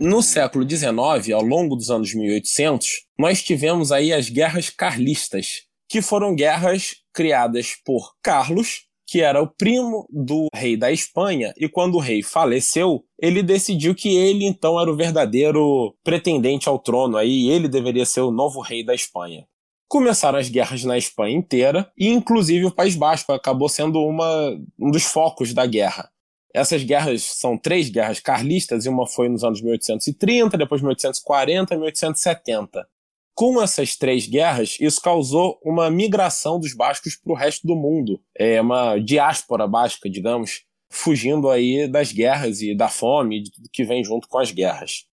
[0.00, 2.86] No século XIX, ao longo dos anos 1800,
[3.18, 9.48] nós tivemos aí as guerras carlistas, que foram guerras criadas por Carlos, que era o
[9.48, 14.78] primo do rei da Espanha, e quando o rei faleceu, ele decidiu que ele então
[14.78, 19.46] era o verdadeiro pretendente ao trono, aí ele deveria ser o novo rei da Espanha.
[19.88, 24.90] Começaram as guerras na Espanha inteira, e inclusive o País Basco acabou sendo uma, um
[24.90, 26.10] dos focos da guerra.
[26.54, 31.78] Essas guerras são três guerras carlistas, e uma foi nos anos 1830, depois 1840 e
[31.78, 32.86] 1870
[33.38, 38.20] com essas três guerras, isso causou uma migração dos bascos para o resto do mundo.
[38.36, 43.84] É uma diáspora basca, digamos, fugindo aí das guerras e da fome, de tudo que
[43.84, 45.04] vem junto com as guerras.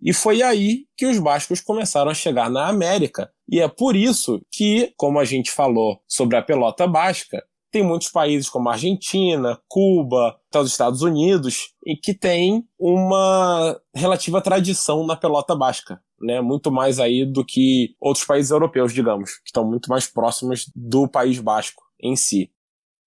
[0.00, 3.28] E foi aí que os bascos começaram a chegar na América.
[3.50, 7.42] E é por isso que, como a gente falou sobre a pelota basca,
[7.72, 13.80] tem muitos países como a Argentina, Cuba, até os Estados Unidos, e que tem uma
[13.94, 16.40] relativa tradição na pelota basca, né?
[16.42, 21.08] Muito mais aí do que outros países europeus, digamos, que estão muito mais próximos do
[21.08, 22.50] País Basco em si.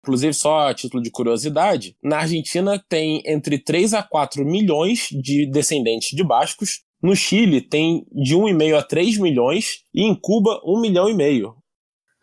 [0.03, 5.49] Inclusive, só a título de curiosidade, na Argentina tem entre 3 a 4 milhões de
[5.49, 10.81] descendentes de bascos, no Chile tem de 1,5 a 3 milhões e em Cuba 1
[10.81, 11.55] milhão e meio.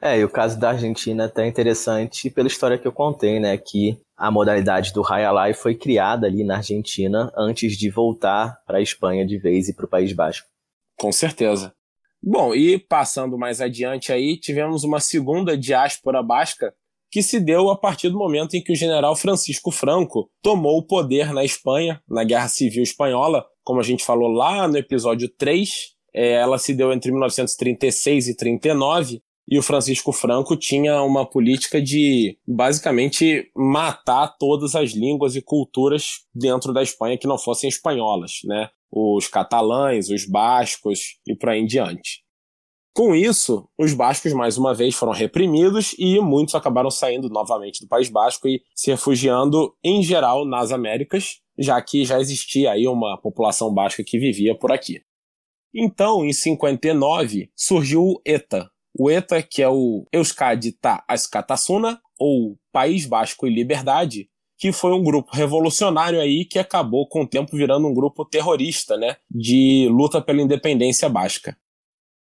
[0.02, 3.56] É, e o caso da Argentina é até interessante pela história que eu contei, né?
[3.56, 8.82] Que a modalidade do Alive foi criada ali na Argentina antes de voltar para a
[8.82, 10.48] Espanha de vez e para o País Basco.
[10.98, 11.72] Com certeza.
[12.20, 16.74] Bom, e passando mais adiante aí, tivemos uma segunda diáspora basca
[17.08, 20.86] que se deu a partir do momento em que o general Francisco Franco tomou o
[20.86, 25.68] poder na Espanha, na Guerra Civil Espanhola, como a gente falou lá no episódio 3,
[26.14, 31.80] é, ela se deu entre 1936 e 39, e o Francisco Franco tinha uma política
[31.80, 38.40] de basicamente matar todas as línguas e culturas dentro da Espanha que não fossem espanholas,
[38.44, 38.70] né?
[38.90, 42.22] Os catalães, os bascos e por aí em diante.
[42.94, 47.88] Com isso, os bascos mais uma vez foram reprimidos e muitos acabaram saindo novamente do
[47.88, 53.18] País Basco e se refugiando em geral nas Américas, já que já existia aí uma
[53.18, 55.00] população basca que vivia por aqui.
[55.74, 62.56] Então, em 59, surgiu o ETA, o ETA, que é o Euskadi Ta Askatasuna, ou
[62.72, 64.28] País Basco e Liberdade,
[64.58, 68.96] que foi um grupo revolucionário aí que acabou com o tempo virando um grupo terrorista,
[68.96, 71.56] né, de luta pela independência basca.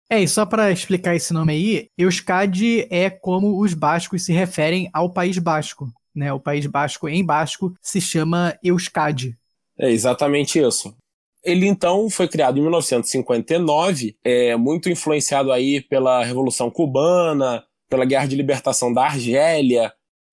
[0.10, 4.90] É, e só para explicar esse nome aí, Euskadi é como os bascos se referem
[4.94, 6.32] ao País Basco, né?
[6.32, 9.36] O País Basco em basco se chama Euskadi.
[9.78, 10.96] É exatamente isso.
[11.44, 18.28] Ele então foi criado em 1959, é muito influenciado aí pela Revolução Cubana, pela Guerra
[18.28, 19.92] de Libertação da Argélia.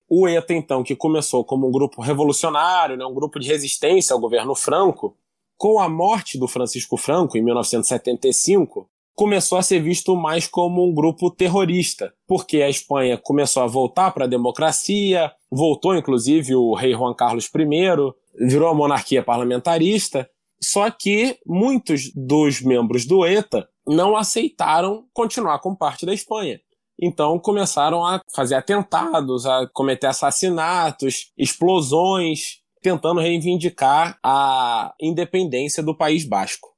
[0.09, 4.19] O ETA então, que começou como um grupo revolucionário, né, um grupo de resistência ao
[4.19, 5.15] governo Franco,
[5.57, 10.93] com a morte do Francisco Franco em 1975, começou a ser visto mais como um
[10.93, 16.93] grupo terrorista, porque a Espanha começou a voltar para a democracia, voltou inclusive o rei
[16.93, 20.27] Juan Carlos I, virou a monarquia parlamentarista,
[20.63, 26.59] só que muitos dos membros do ETA não aceitaram continuar como parte da Espanha.
[27.01, 36.25] Então começaram a fazer atentados, a cometer assassinatos, explosões, tentando reivindicar a independência do País
[36.25, 36.69] Basco.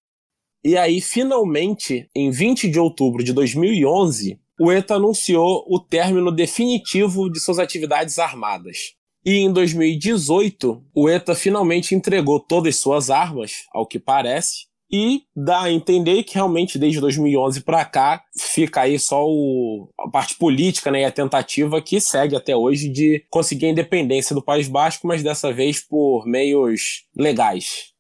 [0.64, 7.30] E aí, finalmente, em 20 de outubro de 2011, o ETA anunciou o término definitivo
[7.30, 8.96] de suas atividades armadas.
[9.26, 15.64] E em 2018, o ETA finalmente entregou todas suas armas, ao que parece, e dá
[15.64, 20.92] a entender que realmente desde 2011 para cá fica aí só o, a parte política
[20.92, 25.08] né, e a tentativa que segue até hoje de conseguir a independência do País Basco,
[25.08, 27.93] mas dessa vez por meios legais.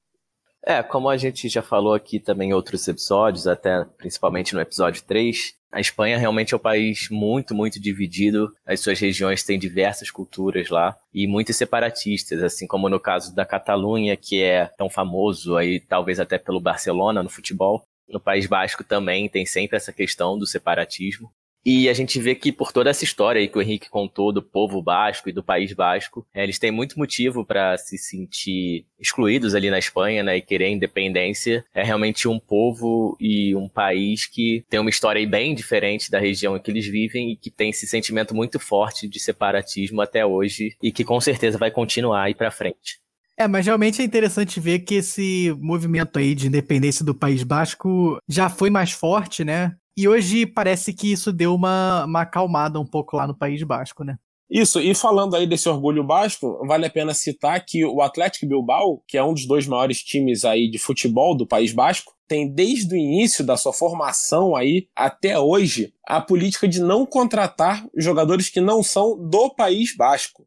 [0.66, 5.04] É, como a gente já falou aqui também em outros episódios, até principalmente no episódio
[5.04, 8.56] 3, a Espanha realmente é um país muito, muito dividido.
[8.66, 13.46] As suas regiões têm diversas culturas lá e muitos separatistas, assim como no caso da
[13.46, 17.84] Catalunha, que é tão famoso aí, talvez até pelo Barcelona no futebol.
[18.08, 21.30] No País Basco também tem sempre essa questão do separatismo.
[21.66, 24.42] E a gente vê que por toda essa história aí que o Henrique contou do
[24.42, 29.56] povo basco e do país basco, é, eles têm muito motivo para se sentir excluídos
[29.56, 31.64] ali na Espanha, né, e querer independência.
[31.74, 36.58] É realmente um povo e um país que tem uma história bem diferente da região
[36.58, 40.76] em que eles vivem e que tem esse sentimento muito forte de separatismo até hoje
[40.82, 43.02] e que com certeza vai continuar aí para frente.
[43.38, 48.20] É, mas realmente é interessante ver que esse movimento aí de independência do País Basco
[48.28, 49.76] já foi mais forte, né?
[49.96, 54.04] E hoje parece que isso deu uma, uma acalmada um pouco lá no País Basco,
[54.04, 54.18] né?
[54.50, 59.02] Isso, e falando aí desse orgulho basco, vale a pena citar que o Atlético Bilbao,
[59.08, 62.94] que é um dos dois maiores times aí de futebol do País Basco, tem desde
[62.94, 68.62] o início da sua formação aí até hoje a política de não contratar jogadores que
[68.62, 70.46] não são do País Basco.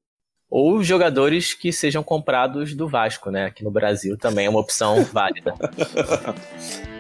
[0.49, 3.47] Ou jogadores que sejam comprados do Vasco, né?
[3.47, 5.55] Aqui no Brasil também é uma opção válida.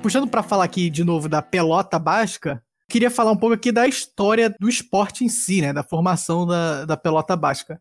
[0.00, 3.86] puxando para falar aqui de novo da pelota basca, queria falar um pouco aqui da
[3.86, 5.72] história do esporte em si, né?
[5.72, 7.80] Da formação da, da pelota basca.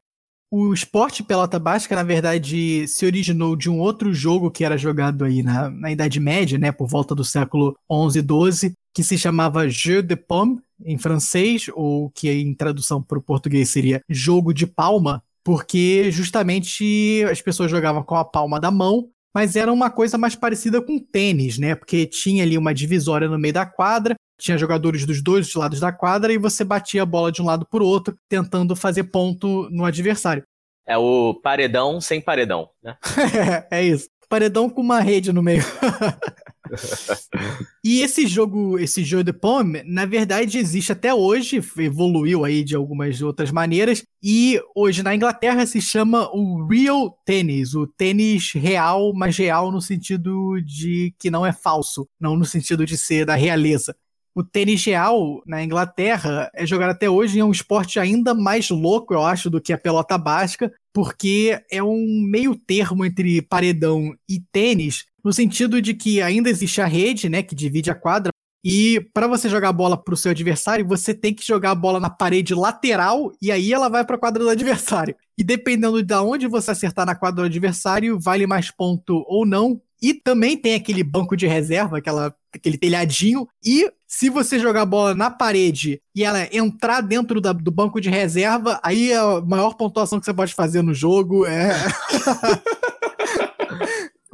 [0.52, 5.24] O esporte pelota basca, na verdade, se originou de um outro jogo que era jogado
[5.24, 6.72] aí na, na Idade Média, né?
[6.72, 11.70] Por volta do século 11 e 12, que se chamava Jeu de Paume, em francês,
[11.74, 17.72] ou que em tradução para o português seria Jogo de Palma, porque justamente as pessoas
[17.72, 19.10] jogavam com a palma da mão,
[19.40, 21.74] mas era uma coisa mais parecida com tênis, né?
[21.74, 25.94] Porque tinha ali uma divisória no meio da quadra, tinha jogadores dos dois lados da
[25.94, 29.70] quadra e você batia a bola de um lado para o outro, tentando fazer ponto
[29.72, 30.44] no adversário.
[30.86, 32.98] É o paredão sem paredão, né?
[33.72, 34.10] é isso.
[34.28, 35.64] Paredão com uma rede no meio.
[37.84, 42.76] e esse jogo, esse jogo de pomme, na verdade existe até hoje, evoluiu aí de
[42.76, 49.14] algumas outras maneiras, e hoje na Inglaterra se chama o real tennis, o tênis real,
[49.14, 53.36] mas real no sentido de que não é falso, não no sentido de ser da
[53.36, 53.96] realeza.
[54.36, 58.70] O tênis real na Inglaterra é jogado até hoje e é um esporte ainda mais
[58.70, 64.16] louco, eu acho, do que a pelota basca, porque é um meio termo entre paredão
[64.30, 68.32] e tênis, no sentido de que ainda existe a rede, né, que divide a quadra,
[68.64, 71.76] e para você jogar a bola para o seu adversário, você tem que jogar a
[71.76, 75.16] bola na parede lateral e aí ela vai para a quadra do adversário.
[75.38, 79.82] E dependendo de onde você acertar na quadra do adversário, vale mais ponto ou não.
[80.02, 83.48] E também tem aquele banco de reserva, aquela, aquele telhadinho.
[83.64, 88.00] E se você jogar a bola na parede e ela entrar dentro da, do banco
[88.00, 91.72] de reserva, aí a maior pontuação que você pode fazer no jogo é.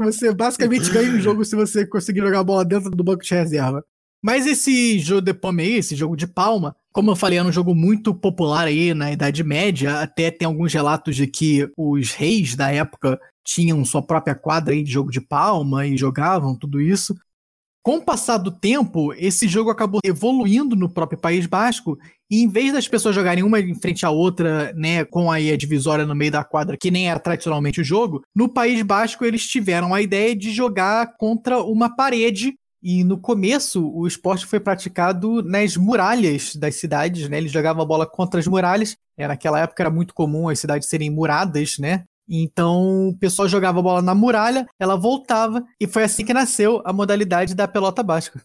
[0.06, 3.34] você basicamente ganha um jogo se você conseguir jogar a bola dentro do banco de
[3.34, 3.84] reserva.
[4.24, 7.52] Mas esse jogo de pomme aí, esse jogo de palma, como eu falei, era um
[7.52, 10.00] jogo muito popular aí na Idade Média.
[10.00, 14.82] Até tem alguns relatos de que os reis da época tinham sua própria quadra aí
[14.82, 17.16] de jogo de palma e jogavam tudo isso.
[17.86, 22.48] Com o passar do tempo, esse jogo acabou evoluindo no próprio País Basco, e em
[22.48, 26.16] vez das pessoas jogarem uma em frente à outra, né, com aí a divisória no
[26.16, 30.02] meio da quadra, que nem era tradicionalmente o jogo, no País Basco eles tiveram a
[30.02, 36.56] ideia de jogar contra uma parede e no começo, o esporte foi praticado nas muralhas
[36.56, 37.38] das cidades, né?
[37.38, 38.96] Eles jogavam a bola contra as muralhas.
[39.18, 42.04] É, naquela época era muito comum as cidades serem muradas, né?
[42.28, 46.82] Então o pessoal jogava a bola na muralha, ela voltava, e foi assim que nasceu
[46.86, 48.42] a modalidade da pelota basca.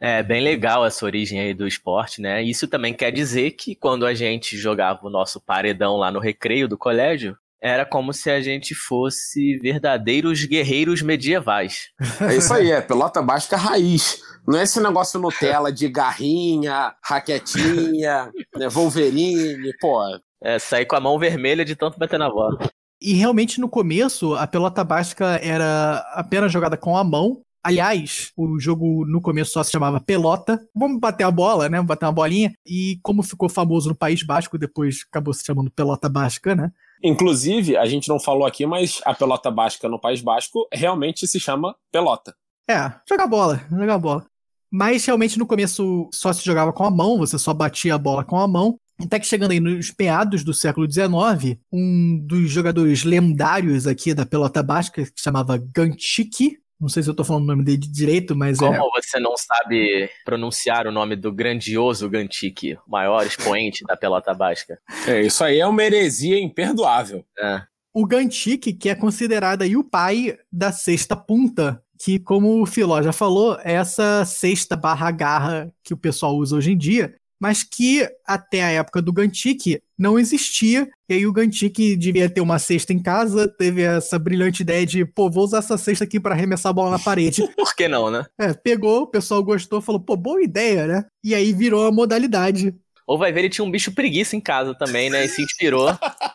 [0.00, 2.42] É bem legal essa origem aí do esporte, né?
[2.42, 6.66] Isso também quer dizer que quando a gente jogava o nosso paredão lá no recreio
[6.66, 11.90] do colégio, era como se a gente fosse verdadeiros guerreiros medievais.
[12.20, 14.20] É isso aí, é pelota basca raiz.
[14.46, 20.00] Não é esse negócio Nutella de garrinha, raquetinha, né, Wolverine, pô.
[20.42, 22.58] É, sair com a mão vermelha de tanto bater na bola.
[23.02, 27.42] E realmente no começo a pelota basca era apenas jogada com a mão.
[27.64, 30.60] Aliás, o jogo no começo só se chamava pelota.
[30.74, 31.78] Vamos bater a bola, né?
[31.78, 32.52] Vamos bater uma bolinha.
[32.66, 36.70] E como ficou famoso no País Basco, depois acabou se chamando pelota basca, né?
[37.02, 41.40] Inclusive, a gente não falou aqui, mas a pelota basca no País Basco realmente se
[41.40, 42.34] chama pelota.
[42.70, 44.26] É, jogar bola, jogar bola.
[44.70, 48.24] Mas realmente no começo só se jogava com a mão, você só batia a bola
[48.24, 48.78] com a mão.
[49.00, 54.26] Até que chegando aí nos meados do século XIX, um dos jogadores lendários aqui da
[54.26, 57.78] pelota basca, que se chamava Ganchiki, não sei se eu tô falando o nome dele
[57.78, 58.76] direito, mas Como é.
[58.76, 64.34] Como você não sabe pronunciar o nome do grandioso Ganchiki, o maior expoente da pelota
[64.34, 64.76] basca?
[65.06, 67.24] É, isso aí é uma heresia imperdoável.
[67.38, 67.62] É.
[67.94, 73.00] O Ganchiki, que é considerado aí o pai da sexta punta, que, como o Filó
[73.00, 77.64] já falou, é essa sexta barra garra que o pessoal usa hoje em dia, mas
[77.64, 80.88] que até a época do Gantic não existia.
[81.08, 85.04] E aí o Gantic devia ter uma cesta em casa, teve essa brilhante ideia de,
[85.04, 87.42] pô, vou usar essa cesta aqui para arremessar a bola na parede.
[87.58, 88.24] Por que não, né?
[88.38, 91.04] É, pegou, o pessoal gostou, falou, pô, boa ideia, né?
[91.24, 92.72] E aí virou a modalidade.
[93.06, 95.24] Ou vai ver, ele tinha um bicho preguiça em casa também, né?
[95.24, 95.88] E se inspirou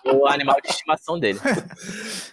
[0.05, 1.39] no animal de estimação dele.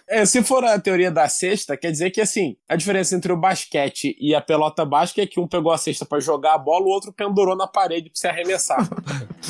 [0.07, 3.37] É, se for a teoria da cesta, quer dizer que, assim, a diferença entre o
[3.37, 6.85] basquete e a pelota basca é que um pegou a cesta para jogar a bola,
[6.85, 8.87] o outro pendurou na parede pra se arremessar.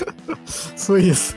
[0.77, 1.36] Foi isso.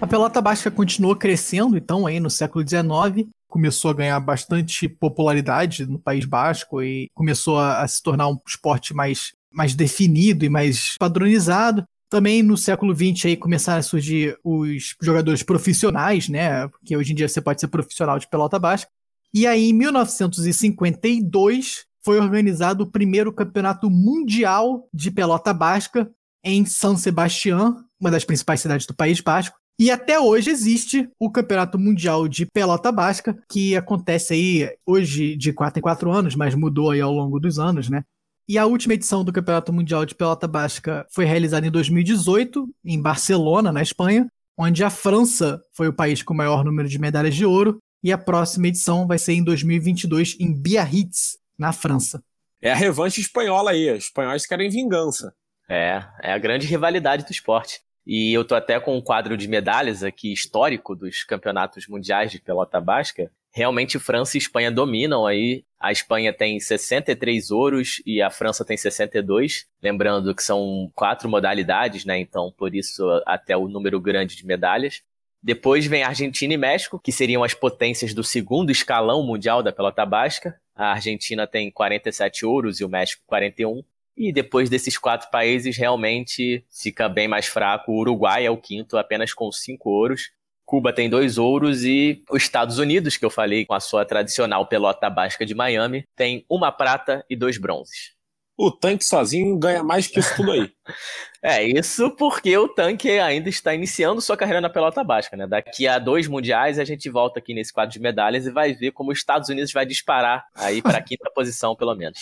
[0.00, 5.86] A pelota basca continuou crescendo, então, aí no século XIX, começou a ganhar bastante popularidade
[5.86, 10.48] no País Basco e começou a, a se tornar um esporte mais mais definido e
[10.48, 11.84] mais padronizado.
[12.08, 16.68] Também no século XX aí começaram a surgir os jogadores profissionais, né?
[16.68, 18.90] Porque hoje em dia você pode ser profissional de pelota basca.
[19.34, 26.08] E aí, em 1952, foi organizado o primeiro campeonato mundial de pelota basca
[26.44, 29.56] em San Sebastián, uma das principais cidades do País Basco.
[29.78, 35.52] E até hoje existe o Campeonato Mundial de Pelota Basca, que acontece aí hoje de
[35.52, 38.02] 4 em 4 anos, mas mudou aí ao longo dos anos, né?
[38.48, 43.02] E a última edição do Campeonato Mundial de Pelota Basca foi realizada em 2018, em
[43.02, 47.34] Barcelona, na Espanha, onde a França foi o país com o maior número de medalhas
[47.34, 52.22] de ouro, e a próxima edição vai ser em 2022 em Biarritz, na França.
[52.62, 55.34] É a revanche espanhola aí, os espanhóis querem vingança.
[55.68, 57.80] É, é a grande rivalidade do esporte.
[58.06, 62.40] E eu tô até com um quadro de medalhas aqui histórico dos campeonatos mundiais de
[62.40, 63.28] pelota basca.
[63.52, 65.64] Realmente França e Espanha dominam aí.
[65.78, 69.66] A Espanha tem 63 ouros e a França tem 62.
[69.82, 72.18] Lembrando que são quatro modalidades, né?
[72.18, 75.02] Então, por isso, até o número grande de medalhas.
[75.42, 80.04] Depois vem Argentina e México, que seriam as potências do segundo escalão mundial da pelota
[80.04, 80.58] basca.
[80.74, 83.82] A Argentina tem 47 ouros e o México 41.
[84.16, 87.92] E depois desses quatro países, realmente fica bem mais fraco.
[87.92, 90.30] O Uruguai é o quinto, apenas com cinco ouros.
[90.66, 94.66] Cuba tem dois ouros e os Estados Unidos, que eu falei com a sua tradicional
[94.66, 98.16] pelota basca de Miami, tem uma prata e dois bronzes.
[98.58, 100.72] O tanque sozinho ganha mais que isso tudo aí.
[101.42, 105.46] é, isso porque o tanque ainda está iniciando sua carreira na pelota basca, né?
[105.46, 108.92] Daqui a dois mundiais a gente volta aqui nesse quadro de medalhas e vai ver
[108.92, 112.18] como os Estados Unidos vai disparar aí para a quinta posição, pelo menos.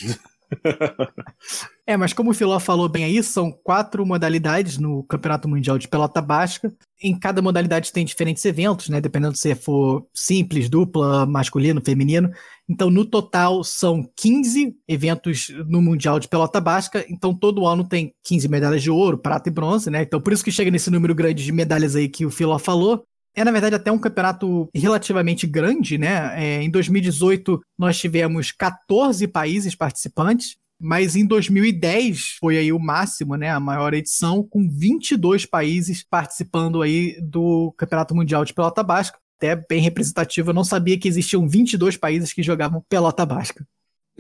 [1.87, 5.87] É, mas como o Filó falou bem aí, são quatro modalidades no Campeonato Mundial de
[5.87, 6.73] Pelota Basca.
[7.03, 9.03] Em cada modalidade tem diferentes eventos, né?
[9.03, 12.31] Dependendo se for simples, dupla, masculino, feminino.
[12.67, 17.05] Então, no total, são 15 eventos no Mundial de Pelota Basca.
[17.07, 20.03] Então, todo ano tem 15 medalhas de ouro, prata e bronze, né?
[20.03, 23.05] Então, por isso que chega nesse número grande de medalhas aí que o Filó falou.
[23.35, 26.33] É, na verdade, até um campeonato relativamente grande, né?
[26.37, 33.37] É, em 2018, nós tivemos 14 países participantes, mas em 2010 foi aí o máximo,
[33.37, 33.51] né?
[33.51, 39.19] A maior edição, com 22 países participando aí do Campeonato Mundial de Pelota Basca.
[39.37, 43.67] Até bem representativo, eu não sabia que existiam 22 países que jogavam pelota basca.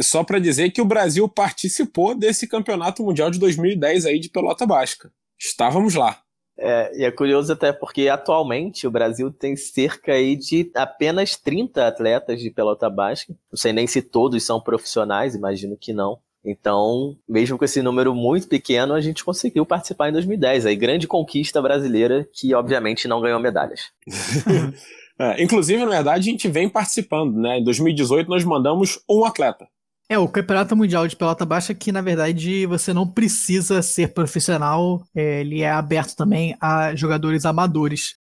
[0.00, 4.66] Só para dizer que o Brasil participou desse Campeonato Mundial de 2010 aí de pelota
[4.66, 5.12] basca.
[5.38, 6.23] Estávamos lá.
[6.56, 11.86] É, e é curioso até porque atualmente o Brasil tem cerca aí de apenas 30
[11.86, 13.34] atletas de pelota basca.
[13.50, 16.18] Não sei nem se todos são profissionais, imagino que não.
[16.44, 20.66] Então, mesmo com esse número muito pequeno, a gente conseguiu participar em 2010.
[20.66, 23.90] Aí, grande conquista brasileira que, obviamente, não ganhou medalhas.
[25.18, 27.58] é, inclusive, na verdade, a gente vem participando, né?
[27.58, 29.66] Em 2018, nós mandamos um atleta.
[30.08, 35.02] É, o Campeonato Mundial de Pelota Baixa que, na verdade, você não precisa ser profissional,
[35.14, 38.16] é, ele é aberto também a jogadores amadores.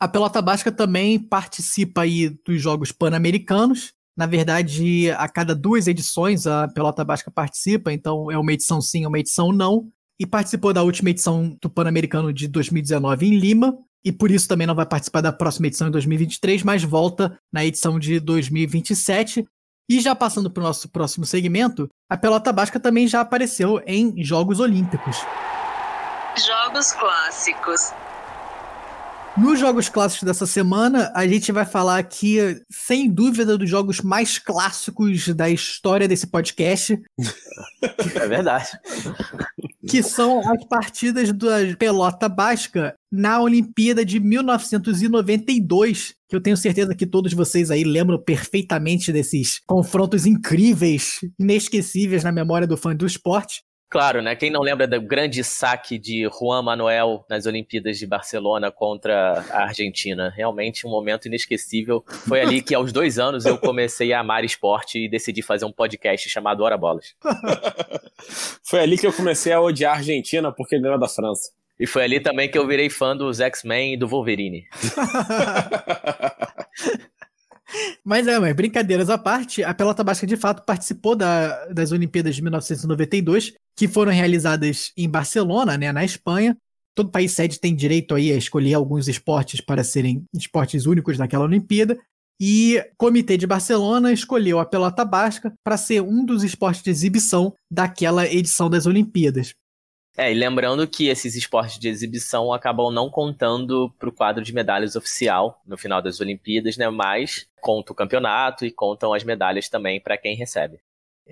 [0.00, 3.92] A Pelota Basca também participa aí dos Jogos Pan-Americanos.
[4.16, 9.06] Na verdade, a cada duas edições a Pelota Basca participa, então é uma edição sim,
[9.06, 9.88] uma edição não.
[10.18, 14.66] E participou da última edição do Pan-Americano de 2019 em Lima, e por isso também
[14.66, 19.44] não vai participar da próxima edição em 2023, mas volta na edição de 2027.
[19.90, 24.22] E já passando para o nosso próximo segmento, a pelota basca também já apareceu em
[24.22, 25.16] Jogos Olímpicos.
[26.46, 27.92] Jogos Clássicos.
[29.36, 32.38] Nos Jogos Clássicos dessa semana, a gente vai falar aqui,
[32.70, 36.96] sem dúvida, dos jogos mais clássicos da história desse podcast.
[38.14, 38.68] É verdade.
[39.88, 46.94] que são as partidas da pelota basca na Olimpíada de 1992, que eu tenho certeza
[46.94, 53.04] que todos vocês aí lembram perfeitamente desses confrontos incríveis, inesquecíveis na memória do fã do
[53.04, 53.62] esporte.
[53.90, 54.36] Claro, né?
[54.36, 59.64] Quem não lembra do grande saque de Juan Manuel nas Olimpíadas de Barcelona contra a
[59.64, 60.32] Argentina?
[60.36, 62.04] Realmente um momento inesquecível.
[62.06, 65.72] Foi ali que, aos dois anos, eu comecei a amar esporte e decidi fazer um
[65.72, 67.16] podcast chamado Hora Bolas.
[68.62, 71.50] Foi ali que eu comecei a odiar a Argentina porque ganhou da França.
[71.80, 74.66] E foi ali também que eu virei fã dos X-Men e do Wolverine.
[78.04, 82.42] Mas é, brincadeiras à parte, a pelota basca de fato participou da, das Olimpíadas de
[82.42, 86.54] 1992, que foram realizadas em Barcelona, né, na Espanha.
[86.94, 91.44] Todo país sede tem direito aí a escolher alguns esportes para serem esportes únicos naquela
[91.44, 91.98] Olimpíada.
[92.38, 96.90] E o Comitê de Barcelona escolheu a pelota basca para ser um dos esportes de
[96.90, 99.54] exibição daquela edição das Olimpíadas.
[100.20, 104.52] É, e lembrando que esses esportes de exibição acabam não contando para o quadro de
[104.52, 106.90] medalhas oficial no final das Olimpíadas, né?
[106.90, 110.78] Mas conta o campeonato e contam as medalhas também para quem recebe.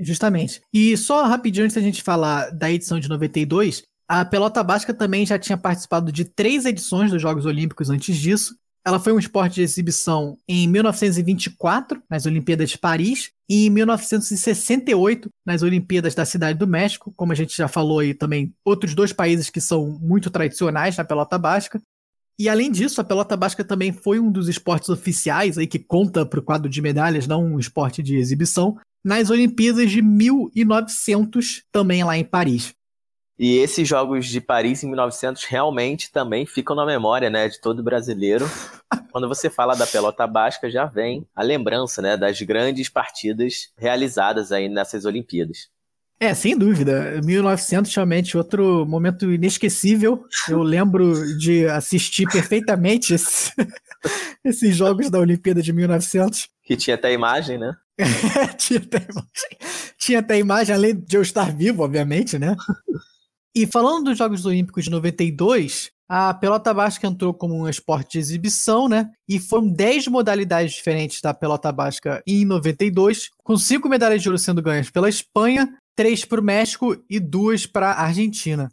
[0.01, 0.63] Justamente.
[0.73, 5.27] E só rapidinho antes da gente falar da edição de 92, a pelota basca também
[5.27, 9.57] já tinha participado de três edições dos Jogos Olímpicos antes disso, ela foi um esporte
[9.57, 16.59] de exibição em 1924, nas Olimpíadas de Paris, e em 1968, nas Olimpíadas da Cidade
[16.59, 20.31] do México, como a gente já falou aí também, outros dois países que são muito
[20.31, 21.81] tradicionais na pelota basca.
[22.39, 26.27] E além disso, a pelota basca também foi um dos esportes oficiais aí que conta
[26.27, 32.05] para o quadro de medalhas, não um esporte de exibição, nas Olimpíadas de 1900, também
[32.05, 32.75] lá em Paris.
[33.39, 37.85] E esses jogos de Paris em 1900 realmente também ficam na memória, né, de todo
[37.85, 38.51] brasileiro.
[39.13, 44.51] Quando você fala da pelota basca, já vem a lembrança, né, das grandes partidas realizadas
[44.51, 45.69] aí nessas Olimpíadas.
[46.21, 47.21] É, sem dúvida.
[47.23, 50.25] 1900 realmente outro momento inesquecível.
[50.49, 53.53] Eu lembro de assistir perfeitamente esse,
[54.45, 56.49] esses jogos da Olimpíada de 1900.
[56.65, 57.73] Que tinha até imagem, né?
[58.59, 59.59] tinha, até imagem.
[59.97, 62.57] tinha até imagem, além de eu estar vivo, obviamente, né?
[63.55, 68.19] E falando dos Jogos Olímpicos de 92, a pelota basca entrou como um esporte de
[68.19, 69.11] exibição, né?
[69.29, 74.39] E foram 10 modalidades diferentes da pelota basca em 92, com 5 medalhas de ouro
[74.39, 78.71] sendo ganhas pela Espanha, 3 para o México e 2 para a Argentina.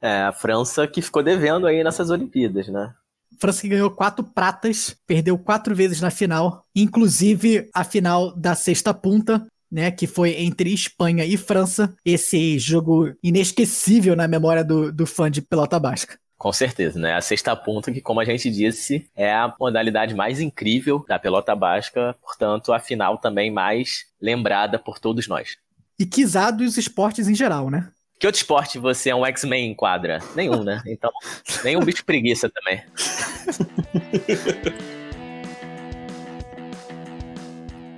[0.00, 2.94] É, a França que ficou devendo aí nessas Olimpíadas, né?
[3.40, 8.94] França que ganhou quatro pratas, perdeu quatro vezes na final, inclusive a final da sexta
[8.94, 15.06] punta, né, que foi entre Espanha e França, esse jogo inesquecível na memória do, do
[15.06, 16.18] fã de pelota basca.
[16.38, 17.14] Com certeza, né?
[17.14, 21.54] A sexta ponta, que, como a gente disse, é a modalidade mais incrível da pelota
[21.56, 25.56] basca, portanto, a final também mais lembrada por todos nós.
[25.98, 27.90] E quizá dos esportes em geral, né?
[28.20, 30.20] Que outro esporte você é um X-Men em quadra?
[30.36, 30.80] Nenhum, né?
[30.86, 31.10] Então,
[31.64, 32.84] nenhum bicho preguiça também.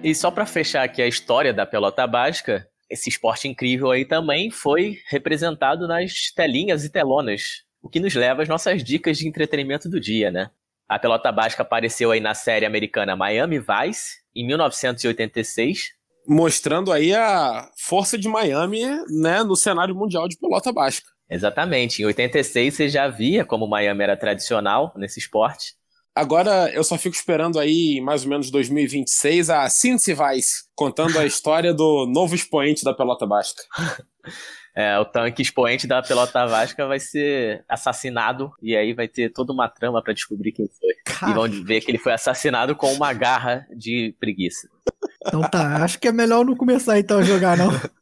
[0.02, 4.50] e só para fechar aqui a história da pelota básica, esse esporte incrível aí também
[4.50, 9.88] foi representado nas telinhas e telonas o que nos leva às nossas dicas de entretenimento
[9.88, 10.50] do dia, né?
[10.88, 15.92] A pelota básica apareceu aí na série americana Miami Vice, em 1986.
[16.26, 21.08] Mostrando aí a força de Miami, né, no cenário mundial de pelota básica.
[21.28, 22.02] Exatamente.
[22.02, 25.74] Em 86 você já via como Miami era tradicional nesse esporte.
[26.14, 31.18] Agora eu só fico esperando aí, em mais ou menos 2026, a Cincy Vice, contando
[31.18, 33.62] a história do novo expoente da pelota básica.
[34.74, 39.52] é, o tanque expoente da pelota vasca vai ser assassinado e aí vai ter toda
[39.52, 40.94] uma trama para descobrir quem foi.
[41.04, 41.32] Cara.
[41.32, 44.68] E vão ver que ele foi assassinado com uma garra de preguiça.
[45.26, 47.70] Então tá, acho que é melhor não começar então a jogar não.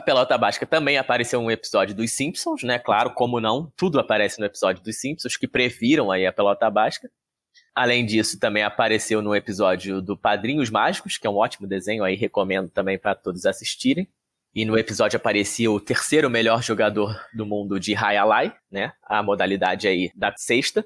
[0.00, 2.78] A pelota basca também apareceu um episódio dos Simpsons, né?
[2.78, 7.10] Claro, como não, tudo aparece no episódio dos Simpsons, que previram aí a pelota basca.
[7.74, 12.16] Além disso, também apareceu no episódio do Padrinhos Mágicos, que é um ótimo desenho aí,
[12.16, 14.08] recomendo também para todos assistirem.
[14.54, 18.94] E no episódio aparecia o terceiro melhor jogador do mundo de Hayalai, né?
[19.02, 20.82] A modalidade aí da sexta.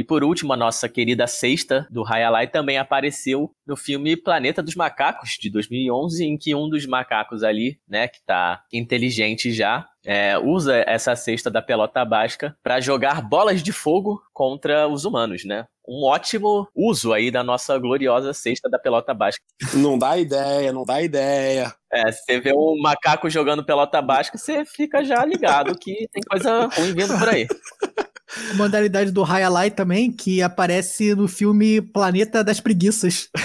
[0.00, 4.74] E por último, a nossa querida sexta do Hayalai também apareceu no filme Planeta dos
[4.74, 10.38] Macacos, de 2011, em que um dos macacos ali, né, que tá inteligente já, é,
[10.38, 15.66] usa essa cesta da pelota basca para jogar bolas de fogo contra os humanos, né?
[15.86, 19.44] Um ótimo uso aí da nossa gloriosa cesta da pelota basca.
[19.74, 21.74] Não dá ideia, não dá ideia.
[21.92, 26.68] É, você vê um macaco jogando pelota basca, você fica já ligado que tem coisa
[26.68, 27.46] ruim vindo por aí.
[28.50, 33.30] A modalidade do Highlight também, que aparece no filme Planeta das Preguiças.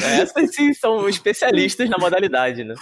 [0.00, 2.74] Essas sim são especialistas na modalidade, né?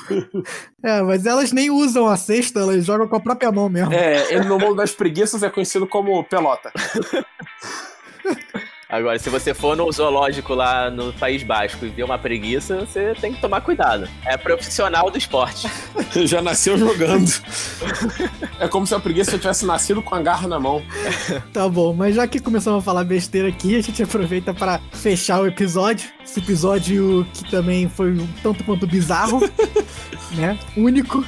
[0.82, 3.92] É, mas elas nem usam a cesta, elas jogam com a própria mão mesmo.
[3.92, 6.72] É, ele no mundo das preguiças é conhecido como pelota.
[8.88, 13.14] Agora, se você for no zoológico lá no País Basco e ver uma preguiça, você
[13.20, 14.08] tem que tomar cuidado.
[14.24, 15.68] É profissional do esporte.
[16.24, 17.28] Já nasceu jogando.
[18.60, 20.82] é como se a preguiça tivesse nascido com a garra na mão.
[21.52, 25.40] Tá bom, mas já que começamos a falar besteira aqui, a gente aproveita para fechar
[25.40, 26.08] o episódio.
[26.22, 29.40] Esse episódio que também foi um tanto quanto bizarro,
[30.32, 30.58] né?
[30.76, 31.24] Único.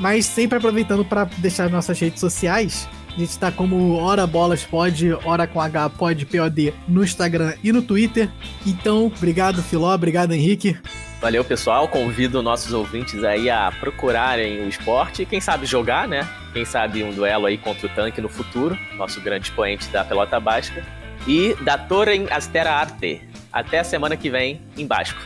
[0.00, 2.88] Mas sempre aproveitando para deixar nossas redes sociais.
[3.18, 7.72] A gente tá como Hora Bolas Pod, Hora com H Pod POD no Instagram e
[7.72, 8.30] no Twitter.
[8.64, 10.78] Então, obrigado, Filó, obrigado, Henrique.
[11.20, 11.88] Valeu, pessoal.
[11.88, 16.28] Convido nossos ouvintes aí a procurarem o esporte e quem sabe jogar, né?
[16.52, 20.38] Quem sabe um duelo aí contra o tanque no futuro, nosso grande expoente da pelota
[20.38, 20.84] básica.
[21.26, 23.20] E da Torre Astera Arte.
[23.52, 25.20] Até a semana que vem em Basco.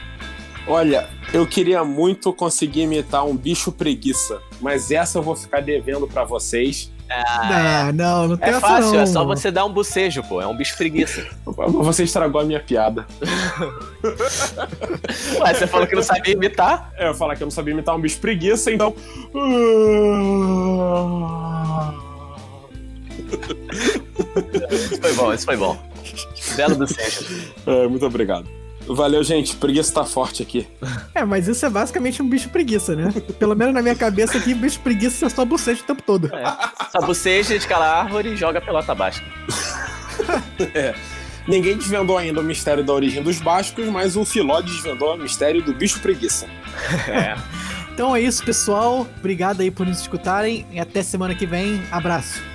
[0.66, 6.06] Olha, eu queria muito conseguir imitar um bicho preguiça, mas essa eu vou ficar devendo
[6.06, 6.90] para vocês.
[7.26, 9.00] Ah, não, não tem É fácil, não.
[9.00, 10.40] é só você dar um bocejo, pô.
[10.40, 11.26] É um bicho preguiça.
[11.44, 13.06] Você estragou a minha piada.
[15.40, 16.90] Ué, você falou que não sabia imitar?
[16.96, 18.94] É, eu falei que eu não sabia imitar um bicho preguiça, então.
[24.70, 25.78] isso foi bom, isso foi bom.
[26.56, 27.52] Belo bocejo.
[27.66, 28.48] É, muito obrigado.
[28.86, 29.56] Valeu, gente.
[29.56, 30.66] Preguiça tá forte aqui.
[31.14, 33.12] É, mas isso é basicamente um bicho preguiça, né?
[33.38, 36.34] Pelo menos na minha cabeça aqui, bicho preguiça é só boceja o tempo todo.
[36.34, 36.44] É.
[36.90, 39.22] Só boceja, escala a árvore e joga a pelota baixa.
[40.74, 40.94] é.
[41.46, 45.62] Ninguém desvendou ainda o mistério da origem dos bascos, mas o Filó desvendou o mistério
[45.62, 46.46] do bicho preguiça.
[47.08, 47.36] É.
[47.92, 49.06] Então é isso, pessoal.
[49.18, 51.82] Obrigado aí por nos escutarem e até semana que vem.
[51.90, 52.51] Abraço.